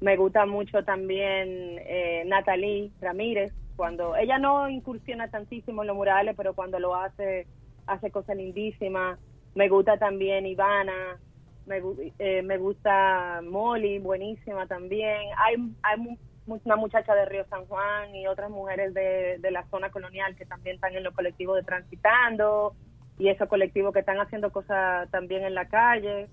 [0.00, 6.34] Me gusta mucho también eh, Natalie Ramírez, cuando ella no incursiona tantísimo en los murales,
[6.36, 7.46] pero cuando lo hace,
[7.86, 9.18] hace cosas lindísimas.
[9.54, 11.18] Me gusta también Ivana,
[11.66, 11.80] me,
[12.18, 15.18] eh, me gusta Molly, buenísima también.
[15.38, 19.90] Hay, hay una muchacha de Río San Juan y otras mujeres de, de la zona
[19.90, 22.74] colonial que también están en los colectivos de Transitando
[23.18, 26.28] y esos colectivos que están haciendo cosas también en la calle.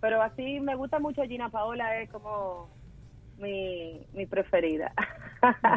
[0.00, 2.70] Pero así me gusta mucho Gina Paola, es como
[3.38, 4.92] mi, mi preferida.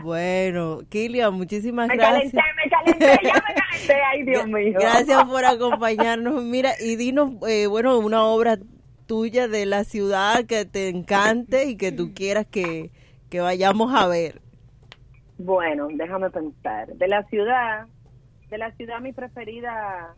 [0.03, 2.31] Bueno, Kilian, muchísimas me gracias.
[2.33, 4.77] calenté, me calenté, ya me calenté, ay Dios mío.
[4.79, 6.43] Gracias por acompañarnos.
[6.43, 8.59] Mira, y dinos, eh, bueno, una obra
[9.05, 12.91] tuya de la ciudad que te encante y que tú quieras que,
[13.29, 14.41] que vayamos a ver.
[15.37, 16.87] Bueno, déjame pensar.
[16.87, 17.87] De la ciudad,
[18.49, 20.15] de la ciudad mi preferida,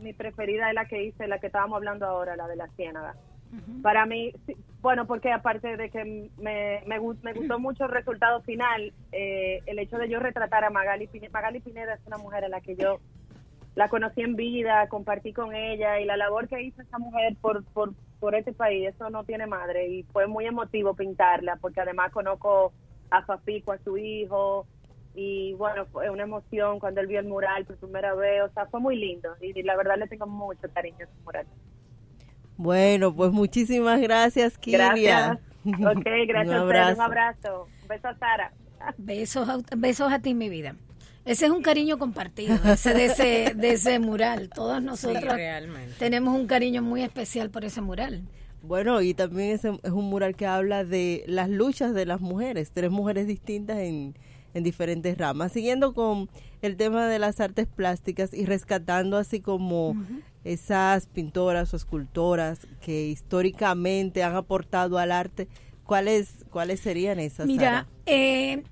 [0.00, 3.14] mi preferida es la que hice, la que estábamos hablando ahora, la de la Ciénaga.
[3.82, 6.04] Para mí, sí, bueno, porque aparte de que
[6.36, 10.70] me, me, me gustó mucho el resultado final, eh, el hecho de yo retratar a
[10.70, 11.30] Magali Pineda.
[11.32, 12.98] Magali Pineda es una mujer a la que yo
[13.74, 17.64] la conocí en vida, compartí con ella y la labor que hizo esa mujer por,
[17.72, 17.92] por,
[18.24, 22.72] por este país, eso no tiene madre y fue muy emotivo pintarla porque además conozco
[23.10, 24.66] a Fafico, a su hijo
[25.14, 28.64] y bueno, fue una emoción cuando él vio el mural por primera vez, o sea,
[28.64, 31.46] fue muy lindo y, la verdad le tengo mucho cariño a ese mural.
[32.56, 34.58] Bueno, pues muchísimas gracias.
[34.64, 35.38] Gracias.
[35.66, 36.94] Ok, gracias Un a abrazo.
[36.94, 37.68] Un abrazo.
[37.82, 38.52] Un beso a Sara.
[38.96, 40.76] Besos, a- besos a ti, mi vida.
[41.24, 44.50] Ese es un cariño compartido, ese de ese, de ese mural.
[44.50, 45.34] Todos nosotros
[45.98, 48.22] tenemos un cariño muy especial por ese mural.
[48.62, 52.70] Bueno, y también es, es un mural que habla de las luchas de las mujeres,
[52.72, 54.14] tres mujeres distintas en,
[54.54, 55.52] en diferentes ramas.
[55.52, 56.30] Siguiendo con
[56.62, 59.96] el tema de las artes plásticas y rescatando así como
[60.44, 65.48] esas pintoras o escultoras que históricamente han aportado al arte,
[65.84, 67.46] ¿cuáles, cuáles serían esas?
[67.46, 67.86] Mira, Sara?
[68.06, 68.62] eh,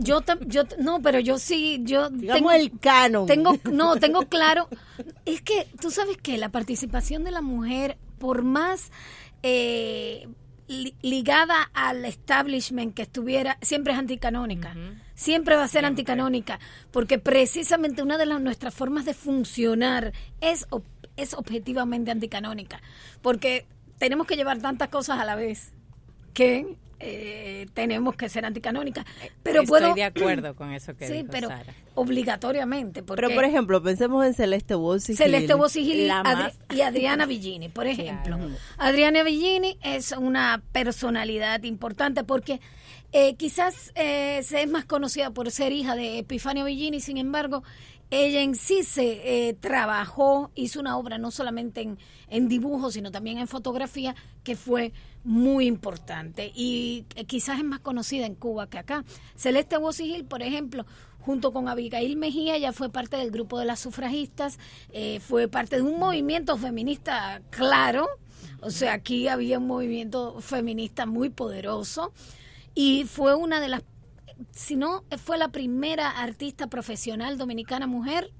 [0.00, 3.26] yo, tam- yo, no, pero yo sí, yo Digamos el canon.
[3.26, 4.68] Tengo, no, tengo claro.
[5.24, 8.90] Es que tú sabes que la participación de la mujer, por más
[9.42, 10.28] eh,
[10.68, 14.74] li- ligada al establishment que estuviera, siempre es anticanónica.
[15.14, 16.58] Siempre va a ser anticanónica,
[16.90, 20.82] porque precisamente una de las, nuestras formas de funcionar es, ob-
[21.16, 22.80] es objetivamente anticanónica,
[23.20, 23.66] porque
[23.98, 25.72] tenemos que llevar tantas cosas a la vez
[26.32, 29.04] que eh, tenemos que ser anticanónica.
[29.42, 31.74] Pero Estoy puedo, de acuerdo con eso que sí, dijo pero Sara.
[31.94, 33.02] obligatoriamente.
[33.02, 35.16] Porque Pero por ejemplo, pensemos en Celeste Bossi.
[35.16, 38.38] Celeste Bosigil y, La Adri- y Adriana Villini, por ejemplo.
[38.78, 42.60] Adriana Villini es una personalidad importante porque
[43.12, 47.64] eh, quizás eh, se es más conocida por ser hija de Epifanio Villini, sin embargo,
[48.10, 51.98] ella en sí se eh, trabajó, hizo una obra no solamente en,
[52.28, 54.92] en dibujo, sino también en fotografía, que fue
[55.24, 56.52] muy importante.
[56.54, 59.04] Y eh, quizás es más conocida en Cuba que acá.
[59.36, 60.86] Celeste Bosigil, por ejemplo,
[61.20, 64.58] junto con Abigail Mejía, ya fue parte del grupo de las sufragistas,
[64.92, 68.08] eh, fue parte de un movimiento feminista claro,
[68.60, 72.12] o sea, aquí había un movimiento feminista muy poderoso.
[72.74, 73.82] Y fue una de las,
[74.50, 78.32] si no, fue la primera artista profesional dominicana mujer,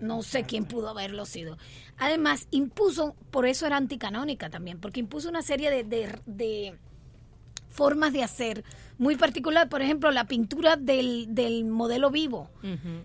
[0.00, 1.56] no sé quién pudo haberlo sido.
[1.96, 6.78] Además, impuso, por eso era anticanónica también, porque impuso una serie de, de- de
[7.70, 8.64] formas de hacer
[8.96, 12.50] muy particular, por ejemplo, la pintura del, del modelo vivo.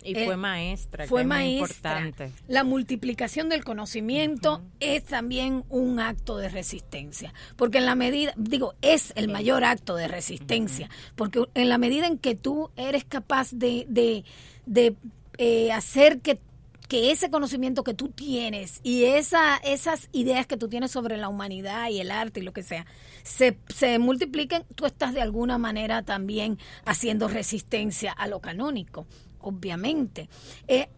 [0.04, 2.00] Y Eh, fue maestra, fue que es muy maestra.
[2.02, 2.32] importante.
[2.48, 8.76] La multiplicación del conocimiento es también un acto de resistencia, porque en la medida, digo,
[8.82, 13.52] es el mayor acto de resistencia, porque en la medida en que tú eres capaz
[13.52, 14.24] de, de,
[14.66, 14.96] de,
[15.38, 16.40] eh, hacer que
[16.88, 21.30] que ese conocimiento que tú tienes y esa, esas ideas que tú tienes sobre la
[21.30, 22.88] humanidad y el arte y lo que sea,
[23.30, 29.06] se, multipliquen, tú estás de alguna manera también haciendo resistencia a lo canónico,
[29.40, 30.30] obviamente.
[30.68, 30.90] Eh,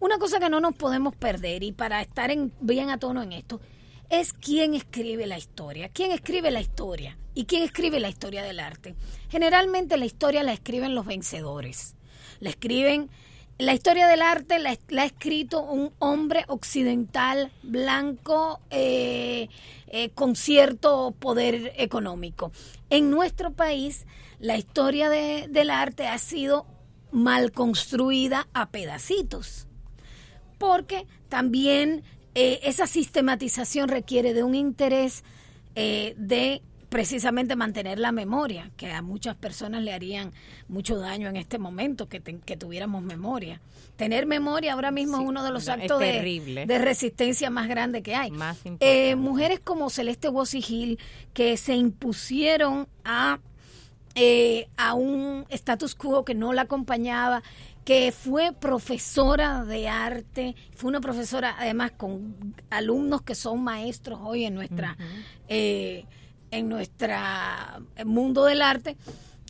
[0.00, 3.32] una cosa que no nos podemos perder y para estar en, bien a tono en
[3.32, 3.60] esto,
[4.10, 5.88] es quién escribe la historia.
[5.88, 7.16] ¿Quién escribe la historia?
[7.34, 8.94] ¿Y quién escribe la historia del arte?
[9.28, 11.96] Generalmente la historia la escriben los vencedores.
[12.40, 13.10] La escriben,
[13.58, 19.48] la historia del arte la, la ha escrito un hombre occidental, blanco, eh,
[19.96, 22.50] eh, con cierto poder económico.
[22.90, 24.06] En nuestro país,
[24.40, 26.66] la historia de- del arte ha sido
[27.12, 29.68] mal construida a pedacitos
[30.58, 32.02] porque también
[32.34, 35.22] eh, esa sistematización requiere de un interés
[35.76, 36.62] eh, de
[36.94, 40.32] precisamente mantener la memoria, que a muchas personas le harían
[40.68, 43.60] mucho daño en este momento que, te- que tuviéramos memoria.
[43.96, 48.30] Tener memoria ahora mismo es uno de los actos de, resistencia más grande que hay.
[48.30, 48.58] Más.
[48.78, 50.28] Eh, mujeres como Celeste
[50.62, 51.00] Gil
[51.32, 53.40] que se impusieron a
[54.14, 57.42] eh, a un status quo que no la acompañaba,
[57.84, 64.44] que fue profesora de arte, fue una profesora además con alumnos que son maestros hoy
[64.44, 64.96] en nuestra
[65.48, 66.04] eh,
[66.50, 68.96] en nuestra mundo del arte.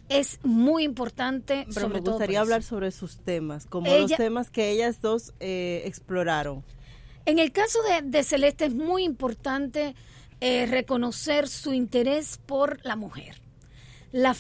[0.09, 2.43] Es muy importante, Pero sobre me todo gustaría eso.
[2.43, 6.63] hablar sobre sus temas, como Ella- los temas que ellas dos eh, exploraron.
[7.27, 9.95] En el caso de, de Celeste es muy importante
[10.41, 13.41] eh, reconocer su interés por la mujer.
[14.13, 14.37] La,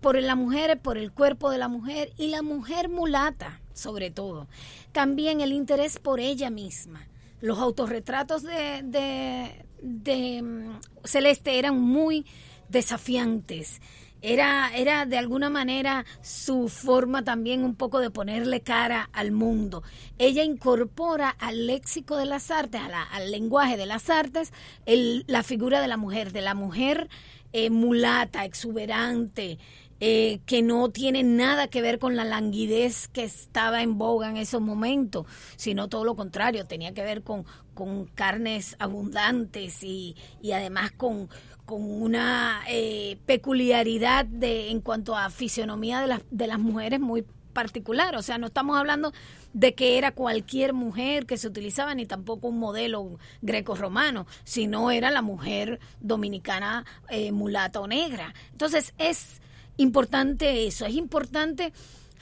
[0.00, 4.48] por la mujer, por el cuerpo de la mujer y la mujer mulata, sobre todo.
[4.92, 7.06] También el interés por ella misma.
[7.40, 12.24] Los autorretratos de, de, de, mm, Celeste eran muy
[12.68, 13.80] desafiantes.
[14.24, 19.82] Era, era de alguna manera su forma también un poco de ponerle cara al mundo.
[20.16, 22.80] Ella incorpora al léxico de las artes,
[23.10, 24.52] al lenguaje de las artes,
[24.86, 27.08] la figura de la mujer, de la mujer
[27.52, 29.58] eh, mulata, exuberante,
[30.04, 34.36] eh, que no tiene nada que ver con la languidez que estaba en boga en
[34.36, 40.50] esos momentos, sino todo lo contrario, tenía que ver con, con carnes abundantes y, y
[40.50, 41.28] además con,
[41.66, 47.24] con una eh, peculiaridad de, en cuanto a fisionomía de las, de las mujeres muy
[47.52, 49.12] particular, o sea, no estamos hablando
[49.52, 55.12] de que era cualquier mujer que se utilizaba, ni tampoco un modelo greco-romano, sino era
[55.12, 58.34] la mujer dominicana eh, mulata o negra.
[58.50, 59.40] Entonces es
[59.76, 61.72] importante eso, es importante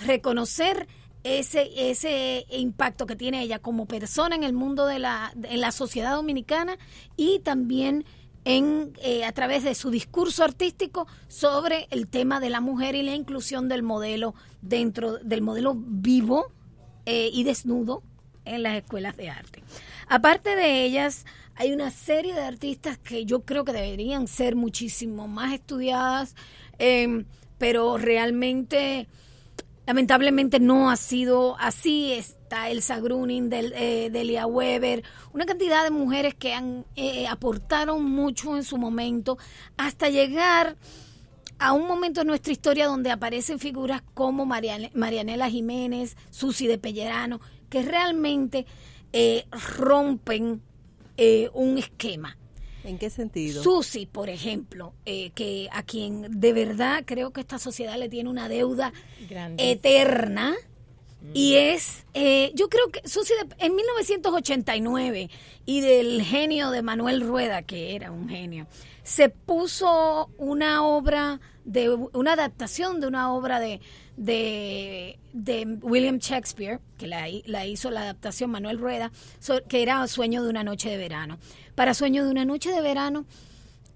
[0.05, 0.89] reconocer
[1.23, 5.73] ese, ese impacto que tiene ella como persona en el mundo de la, en la
[5.73, 6.79] sociedad dominicana
[7.17, 8.05] y también
[8.45, 13.03] en, eh, a través de su discurso artístico sobre el tema de la mujer y
[13.03, 16.53] la inclusión del modelo dentro del modelo vivo
[17.05, 18.03] eh, y desnudo
[18.45, 19.63] en las escuelas de arte.
[20.09, 25.29] Aparte de ellas, hay una serie de artistas que yo creo que deberían ser muchísimo
[25.29, 26.35] más estudiadas,
[26.79, 27.27] em,
[27.61, 29.07] pero realmente
[29.87, 32.13] lamentablemente no ha sido así.
[32.15, 35.05] Está Elsa Gruning, del, eh, Delia Weber,
[35.35, 39.37] una cantidad de mujeres que han eh, aportaron mucho en su momento
[39.77, 40.79] hasta llegar
[41.59, 47.41] a un momento en nuestra historia donde aparecen figuras como Marianela Jiménez, Susi de Pellerano,
[47.69, 48.65] que realmente
[49.13, 49.45] eh,
[49.77, 50.63] rompen
[51.19, 52.39] eh, un esquema.
[52.85, 53.63] ¿En qué sentido?
[53.63, 58.31] Susi, por ejemplo, eh, que a quien de verdad creo que esta sociedad le tiene
[58.31, 58.93] una deuda
[59.59, 60.55] eterna.
[61.35, 62.07] Y es,
[62.55, 65.29] yo creo que Susi en 1989
[65.67, 68.67] y del genio de Manuel Rueda, que era un genio,
[69.03, 73.81] se puso una obra de una adaptación de una obra de,
[74.21, 79.11] de, William Shakespeare, que la, hizo la adaptación Manuel Rueda,
[79.69, 81.39] que era Sueño de una noche de verano.
[81.75, 83.25] Para Sueño de una noche de verano,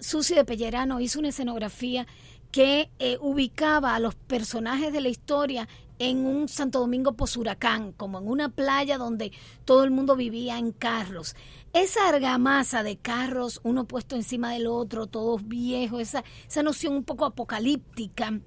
[0.01, 2.07] Susi de Pellerano hizo una escenografía
[2.51, 5.69] que eh, ubicaba a los personajes de la historia
[5.99, 9.33] en un Santo Domingo posuracán, como en una playa donde
[9.65, 11.37] todo el mundo vivía en carros.
[11.73, 17.05] Esa argamasa de carros, uno puesto encima del otro, todos viejos, esa, esa noción un
[17.05, 18.41] poco apocalíptica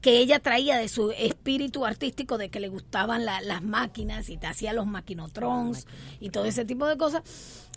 [0.00, 4.46] que ella traía de su espíritu artístico de que le gustaban las máquinas y te
[4.46, 5.86] hacía los maquinotrons
[6.20, 7.22] y todo ese tipo de cosas,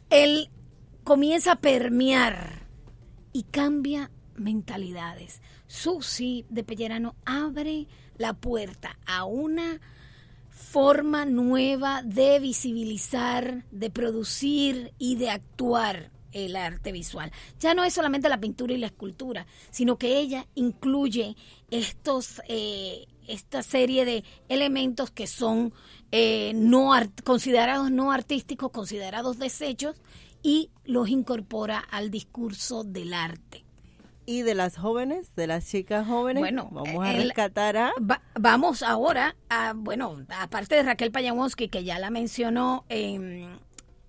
[0.09, 0.49] él
[1.03, 2.67] comienza a permear
[3.33, 5.41] y cambia mentalidades.
[5.67, 9.79] Susi de Pellerano abre la puerta a una
[10.49, 17.31] forma nueva de visibilizar, de producir y de actuar el arte visual.
[17.59, 21.35] Ya no es solamente la pintura y la escultura, sino que ella incluye
[21.69, 25.73] estos, eh, esta serie de elementos que son
[26.11, 26.91] eh, no
[27.23, 30.01] considerados no artísticos, considerados desechos,
[30.43, 33.63] y los incorpora al discurso del arte
[34.25, 36.41] y de las jóvenes, de las chicas jóvenes.
[36.41, 37.91] Bueno, vamos a rescatar a...
[38.39, 43.59] vamos ahora a, bueno, aparte de Raquel Payamowski, que ya la mencionó en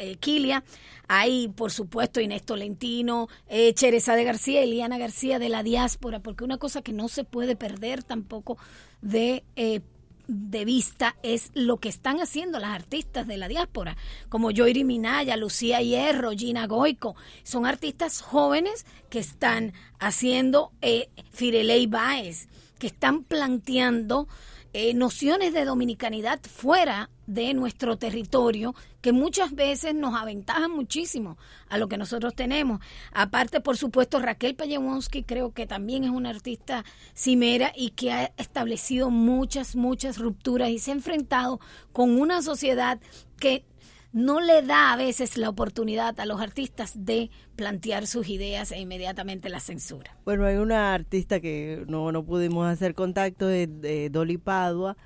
[0.02, 0.64] eh, Kilia,
[1.08, 6.44] hay por supuesto Inés Tolentino, eh, Cheresa de García, Eliana García de la diáspora, porque
[6.44, 8.58] una cosa que no se puede perder tampoco
[9.00, 9.80] de eh,
[10.28, 13.96] de vista es lo que están haciendo las artistas de la diáspora,
[14.28, 17.16] como Joyri Minaya, Lucía Hierro, Gina Goico.
[17.42, 22.48] Son artistas jóvenes que están haciendo eh, Firelei Baez,
[22.78, 24.28] que están planteando
[24.72, 31.36] eh, nociones de dominicanidad fuera de nuestro territorio que muchas veces nos aventajan muchísimo
[31.68, 32.80] a lo que nosotros tenemos.
[33.12, 38.32] Aparte, por supuesto, Raquel Payewonsky creo que también es una artista cimera y que ha
[38.36, 41.60] establecido muchas, muchas rupturas y se ha enfrentado
[41.92, 42.98] con una sociedad
[43.38, 43.64] que
[44.12, 48.78] no le da a veces la oportunidad a los artistas de plantear sus ideas e
[48.78, 50.16] inmediatamente la censura.
[50.24, 54.96] Bueno, hay una artista que no, no pudimos hacer contacto, de, de Dolly Padua,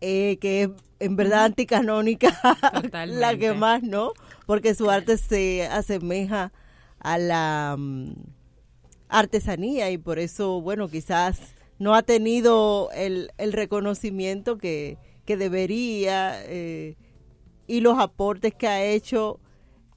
[0.00, 2.38] eh, que es en verdad anticanónica,
[3.06, 4.12] la que más, ¿no?
[4.46, 6.52] Porque su arte se asemeja
[7.00, 8.14] a la mm,
[9.08, 11.40] artesanía y por eso, bueno, quizás
[11.80, 16.96] no ha tenido el, el reconocimiento que, que debería eh,
[17.72, 19.40] y los aportes que ha hecho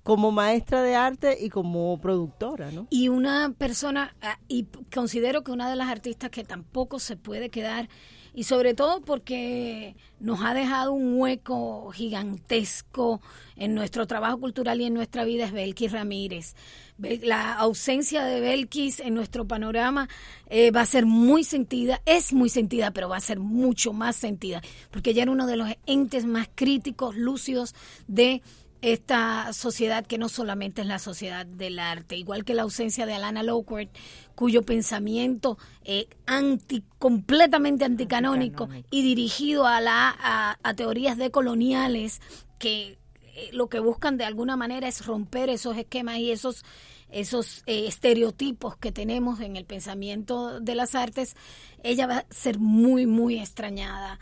[0.01, 2.87] como maestra de arte y como productora, ¿no?
[2.89, 7.49] Y una persona, ah, y considero que una de las artistas que tampoco se puede
[7.49, 7.89] quedar
[8.33, 13.19] y sobre todo porque nos ha dejado un hueco gigantesco
[13.57, 16.55] en nuestro trabajo cultural y en nuestra vida es Belkis Ramírez.
[16.97, 20.07] La ausencia de Belkis en nuestro panorama
[20.47, 24.15] eh, va a ser muy sentida, es muy sentida, pero va a ser mucho más
[24.15, 27.75] sentida, porque ella era uno de los entes más críticos, lúcidos
[28.07, 28.41] de
[28.81, 33.15] esta sociedad que no solamente es la sociedad del arte, igual que la ausencia de
[33.15, 33.87] Alana Lockwood,
[34.35, 40.15] cuyo pensamiento eh, anti, completamente anticanónico, y dirigido a, la,
[40.61, 42.21] a, teorías decoloniales
[42.59, 42.99] que
[43.35, 46.63] eh, lo que buscan de alguna manera es romper esos esquemas y esos
[47.09, 51.35] esos eh, estereotipos que tenemos en el pensamiento de las artes,
[51.83, 54.19] ella va a ser muy, muy extrañada.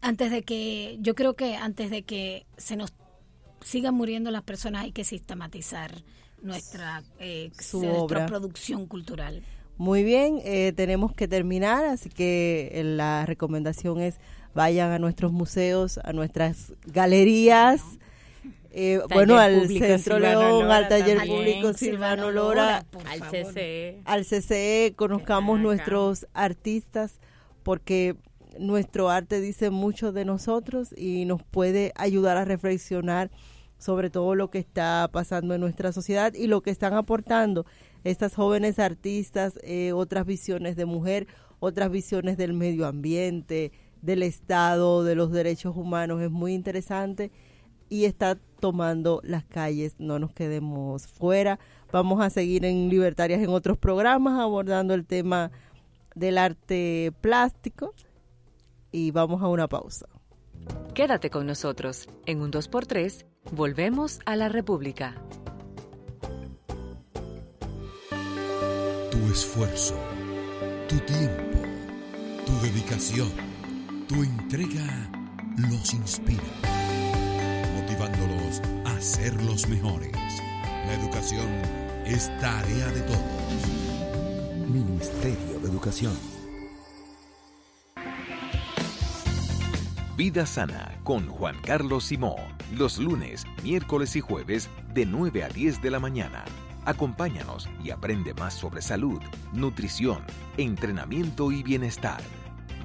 [0.00, 2.94] Antes de que, yo creo que antes de que se nos
[3.60, 6.02] sigan muriendo las personas hay que sistematizar
[6.42, 8.26] nuestra, eh, Su nuestra obra.
[8.26, 9.42] producción cultural.
[9.78, 14.18] Muy bien, eh, tenemos que terminar, así que eh, la recomendación es
[14.54, 17.82] vayan a nuestros museos, a nuestras galerías,
[18.74, 21.36] eh, bueno, al Centro León, Lora al Taller también.
[21.36, 23.52] Público Silvano Lora, Al favor.
[23.52, 24.00] CCE.
[24.04, 27.20] al CCE, conozcamos nuestros artistas,
[27.62, 28.16] porque
[28.58, 33.30] nuestro arte dice mucho de nosotros y nos puede ayudar a reflexionar
[33.78, 37.66] sobre todo lo que está pasando en nuestra sociedad y lo que están aportando
[38.04, 41.26] estas jóvenes artistas, eh, otras visiones de mujer,
[41.60, 46.22] otras visiones del medio ambiente, del Estado, de los derechos humanos.
[46.22, 47.30] Es muy interesante
[47.88, 51.58] y está tomando las calles, no nos quedemos fuera.
[51.90, 55.50] Vamos a seguir en Libertarias en otros programas abordando el tema
[56.14, 57.92] del arte plástico
[58.92, 60.06] y vamos a una pausa.
[60.94, 62.08] Quédate con nosotros.
[62.24, 65.16] En un 2x3, volvemos a la República.
[69.10, 69.96] Tu esfuerzo,
[70.88, 71.58] tu tiempo,
[72.46, 73.28] tu dedicación,
[74.06, 75.10] tu entrega
[75.56, 76.42] los inspira,
[77.74, 78.41] motivándolos
[78.84, 80.12] a ser los mejores.
[80.86, 81.48] La educación
[82.04, 84.68] es tarea de todos.
[84.68, 86.12] Ministerio de Educación.
[90.16, 92.36] Vida Sana con Juan Carlos Simó.
[92.72, 96.44] Los lunes, miércoles y jueves de 9 a 10 de la mañana.
[96.84, 99.20] Acompáñanos y aprende más sobre salud,
[99.52, 100.22] nutrición,
[100.56, 102.20] entrenamiento y bienestar.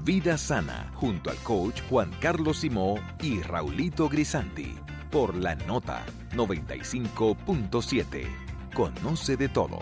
[0.03, 4.75] Vida Sana junto al coach Juan Carlos Simó y Raulito Grisanti.
[5.11, 8.27] Por la nota 95.7.
[8.73, 9.79] Conoce de todo.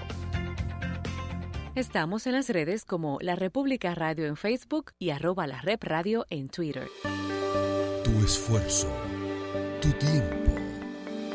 [1.75, 6.25] Estamos en las redes como La República Radio en Facebook y arroba la Rep Radio
[6.29, 6.87] en Twitter.
[8.03, 8.87] Tu esfuerzo,
[9.81, 10.53] tu tiempo,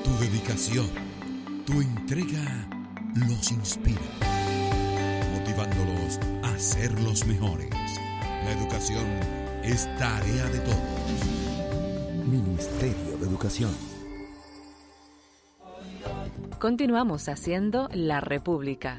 [0.03, 0.89] tu dedicación,
[1.67, 2.69] tu entrega
[3.17, 4.01] los inspira,
[5.37, 7.69] motivándolos a ser los mejores.
[8.45, 9.05] La educación
[9.63, 11.60] es tarea de todos.
[12.31, 13.71] Ministerio de Educación.
[16.61, 18.97] Continuamos haciendo La República.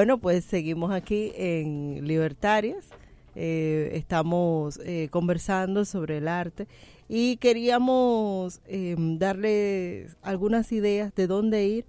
[0.00, 2.86] Bueno, pues seguimos aquí en Libertarias.
[3.34, 6.66] Eh, estamos eh, conversando sobre el arte
[7.06, 11.84] y queríamos eh, darles algunas ideas de dónde ir.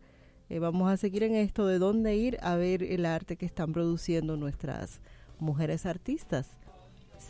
[0.50, 3.72] Eh, vamos a seguir en esto, de dónde ir a ver el arte que están
[3.72, 5.00] produciendo nuestras
[5.40, 6.50] mujeres artistas.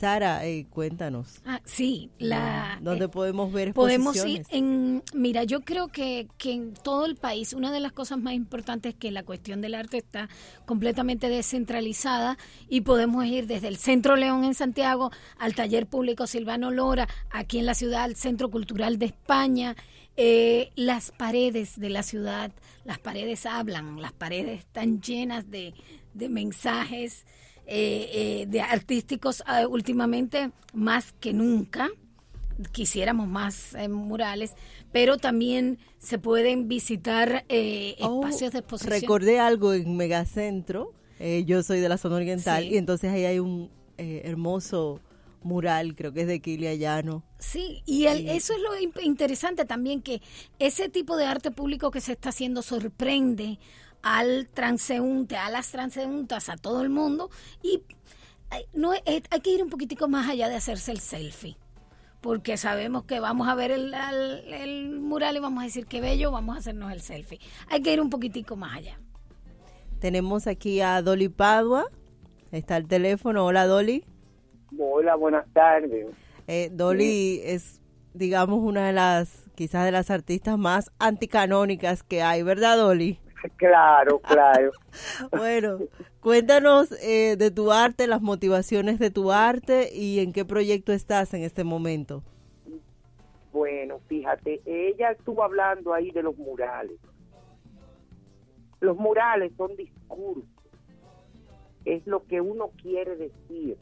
[0.01, 1.41] Sara, eh, cuéntanos.
[1.45, 6.53] Ah, sí, la ¿Dónde eh, podemos ver Podemos ir en, mira, yo creo que, que
[6.53, 9.75] en todo el país una de las cosas más importantes es que la cuestión del
[9.75, 10.27] arte está
[10.65, 16.71] completamente descentralizada y podemos ir desde el Centro León en Santiago al Taller Público Silvano
[16.71, 19.75] Lora, aquí en la ciudad, al Centro Cultural de España.
[20.17, 22.51] Eh, las paredes de la ciudad,
[22.85, 25.75] las paredes hablan, las paredes están llenas de,
[26.15, 27.23] de mensajes
[27.73, 28.09] eh,
[28.41, 31.89] eh, de artísticos eh, últimamente más que nunca
[32.71, 34.53] quisiéramos más eh, murales,
[34.91, 38.99] pero también se pueden visitar eh, Oh, espacios de exposición.
[39.01, 40.93] Recordé algo en Megacentro.
[41.45, 42.69] yo soy de la zona oriental Sí.
[42.73, 44.99] y entonces ahí hay un eh, hermoso
[45.43, 47.23] mural, creo que es de Kilia Llano.
[47.39, 50.21] Sí, y el- eso es lo interesante también, que
[50.59, 53.57] ese tipo de arte público que se está haciendo sorprende
[54.03, 57.29] al transeúnte, a las transeúntas, a todo el mundo,
[57.61, 57.83] y
[58.51, 61.57] eh, no es- hay que ir un poquitico más allá de hacerse el selfie.
[62.21, 66.01] Porque sabemos que vamos a ver el, al- el mural y vamos a decir qué
[66.01, 67.39] bello, vamos a hacernos el selfie.
[67.69, 68.99] Hay que ir un poquitico más allá.
[69.99, 71.85] Tenemos aquí a Dolly Padua.
[72.51, 73.45] Está el teléfono.
[73.45, 74.03] Hola, Dolly.
[74.77, 76.07] Hola, buenas tardes.
[76.47, 77.81] Eh, Dolly es,
[78.13, 83.19] digamos, una de las, quizás de las artistas más anticanónicas que hay, ¿verdad, Dolly?
[83.57, 84.71] Claro, claro.
[85.31, 85.79] Bueno,
[86.19, 91.33] cuéntanos eh, de tu arte, las motivaciones de tu arte y en qué proyecto estás
[91.33, 92.23] en este momento.
[93.51, 96.97] Bueno, fíjate, ella estuvo hablando ahí de los murales.
[98.79, 100.49] Los murales son discursos,
[101.85, 103.77] es lo que uno quiere decir.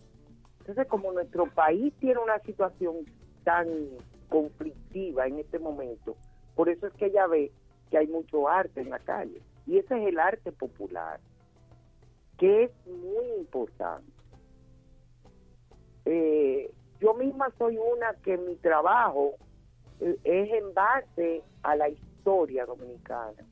[0.59, 2.95] Entonces, como nuestro país tiene una situación
[3.43, 3.67] tan
[4.27, 6.15] conflictiva en este momento,
[6.55, 7.51] por eso es que ella ve
[7.89, 9.41] que hay mucho arte en la calle.
[9.69, 11.19] Y ese es el arte popular,
[12.39, 14.11] que es muy importante.
[16.05, 19.35] Eh, yo misma soy una que mi trabajo
[19.99, 23.45] eh, es en base a la historia dominicana.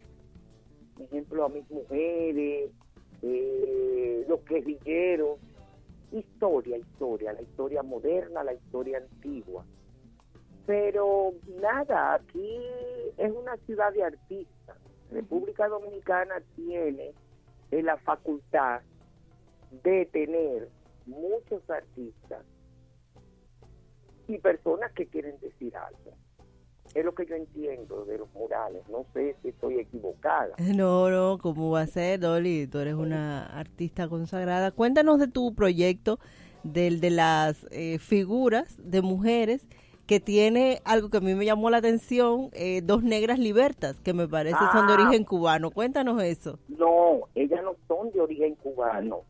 [0.96, 2.72] Por ejemplo, a mis mujeres,
[3.22, 5.38] eh, los guerrilleros,
[6.12, 9.64] historia, historia, la historia moderna, la historia antigua.
[10.66, 12.60] Pero nada, aquí
[13.18, 14.87] es una ciudad de artistas.
[15.12, 17.14] República Dominicana tiene
[17.72, 18.82] eh, la facultad
[19.84, 20.70] de tener
[21.06, 22.44] muchos artistas
[24.28, 26.14] y personas que quieren decir algo.
[26.94, 28.88] Es lo que yo entiendo de los murales.
[28.90, 30.56] No sé si estoy equivocada.
[30.76, 32.68] No, no, ¿cómo va a ser, Dolly?
[32.68, 34.72] Tú eres una artista consagrada.
[34.72, 36.20] Cuéntanos de tu proyecto,
[36.64, 39.68] del de las eh, figuras de mujeres
[40.08, 44.14] que tiene algo que a mí me llamó la atención, eh, dos negras libertas, que
[44.14, 44.96] me parece son de Ah.
[45.04, 45.70] origen cubano.
[45.70, 46.58] Cuéntanos eso.
[46.70, 49.22] No, ellas no son de origen cubano.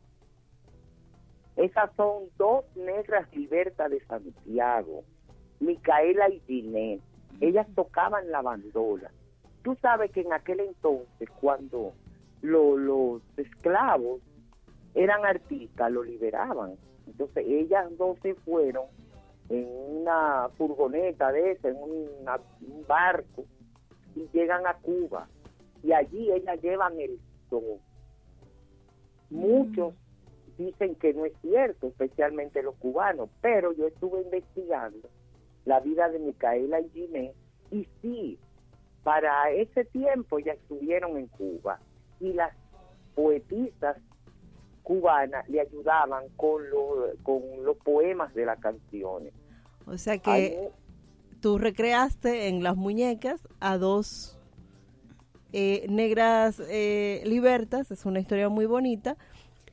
[1.56, 5.04] Esas son dos negras libertas de Santiago,
[5.60, 7.02] Micaela y Ginés.
[7.42, 9.10] Ellas tocaban la bandola.
[9.64, 11.94] Tú sabes que en aquel entonces, cuando
[12.42, 14.22] lo- los esclavos
[14.94, 16.76] eran artistas, lo liberaban.
[17.08, 18.86] Entonces ellas dos se fueron
[19.50, 23.46] en una furgoneta de esa, en un barco,
[24.16, 25.28] y llegan a Cuba.
[25.84, 27.20] Y allí ellas llevan el
[27.50, 27.64] son.
[29.30, 29.94] Muchos
[30.58, 35.10] dicen que no es cierto, especialmente los cubanos, pero yo estuve investigando
[35.66, 37.36] la vida de Micaela y Ginés
[37.72, 38.40] y sí,
[39.04, 41.80] para ese tiempo ya estuvieron en Cuba
[42.20, 42.54] y las
[43.16, 43.98] poetisas
[44.88, 49.34] cubanas le ayudaban con, lo- con los poemas de las canciones.
[49.86, 50.70] O sea que Hay
[51.42, 54.40] tú recreaste en las muñecas a dos
[55.52, 59.18] eh, negras eh, libertas, es una historia muy bonita,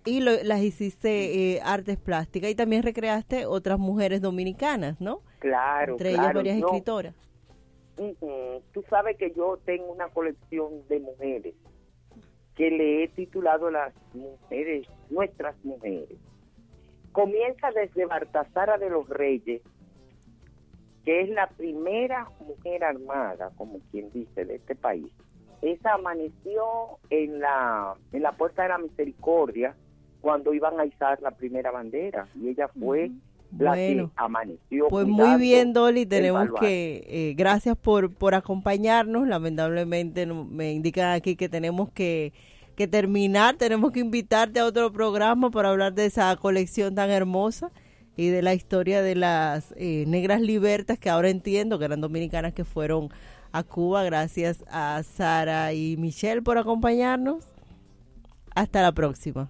[0.05, 5.21] y lo- las hiciste eh, artes plásticas y también recreaste otras mujeres dominicanas, ¿no?
[5.39, 6.67] Claro, Entre ellas varias no.
[6.67, 7.15] escritoras.
[7.99, 8.63] Ujú.
[8.73, 11.55] Tú sabes que yo tengo una colección de mujeres
[12.57, 16.19] que le he titulado Las mujeres, nuestras mujeres.
[17.13, 19.63] Comienza desde Baltasara de los Reyes,
[21.05, 25.07] que es la primera mujer armada, como quien dice, de este país.
[25.63, 26.65] Esa amaneció
[27.11, 29.75] en la, en la Puerta de la Misericordia
[30.21, 33.11] cuando iban a izar la primera bandera y ella fue
[33.59, 34.89] la Bueno, que amaneció.
[34.89, 41.37] Pues muy bien, Dolly, tenemos que, eh, gracias por, por acompañarnos, lamentablemente me indican aquí
[41.37, 42.33] que tenemos que,
[42.75, 47.71] que terminar, tenemos que invitarte a otro programa para hablar de esa colección tan hermosa
[48.17, 52.53] y de la historia de las eh, negras libertas que ahora entiendo que eran dominicanas
[52.53, 53.09] que fueron
[53.53, 57.45] a Cuba, gracias a Sara y Michelle por acompañarnos.
[58.55, 59.49] Hasta la próxima.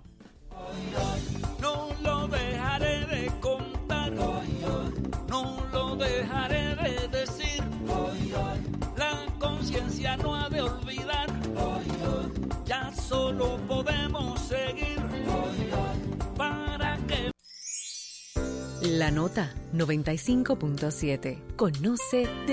[13.44, 14.98] Solo podemos seguir.
[16.36, 17.30] Para que
[18.82, 21.56] La nota 95.7.
[21.56, 22.52] Conoce de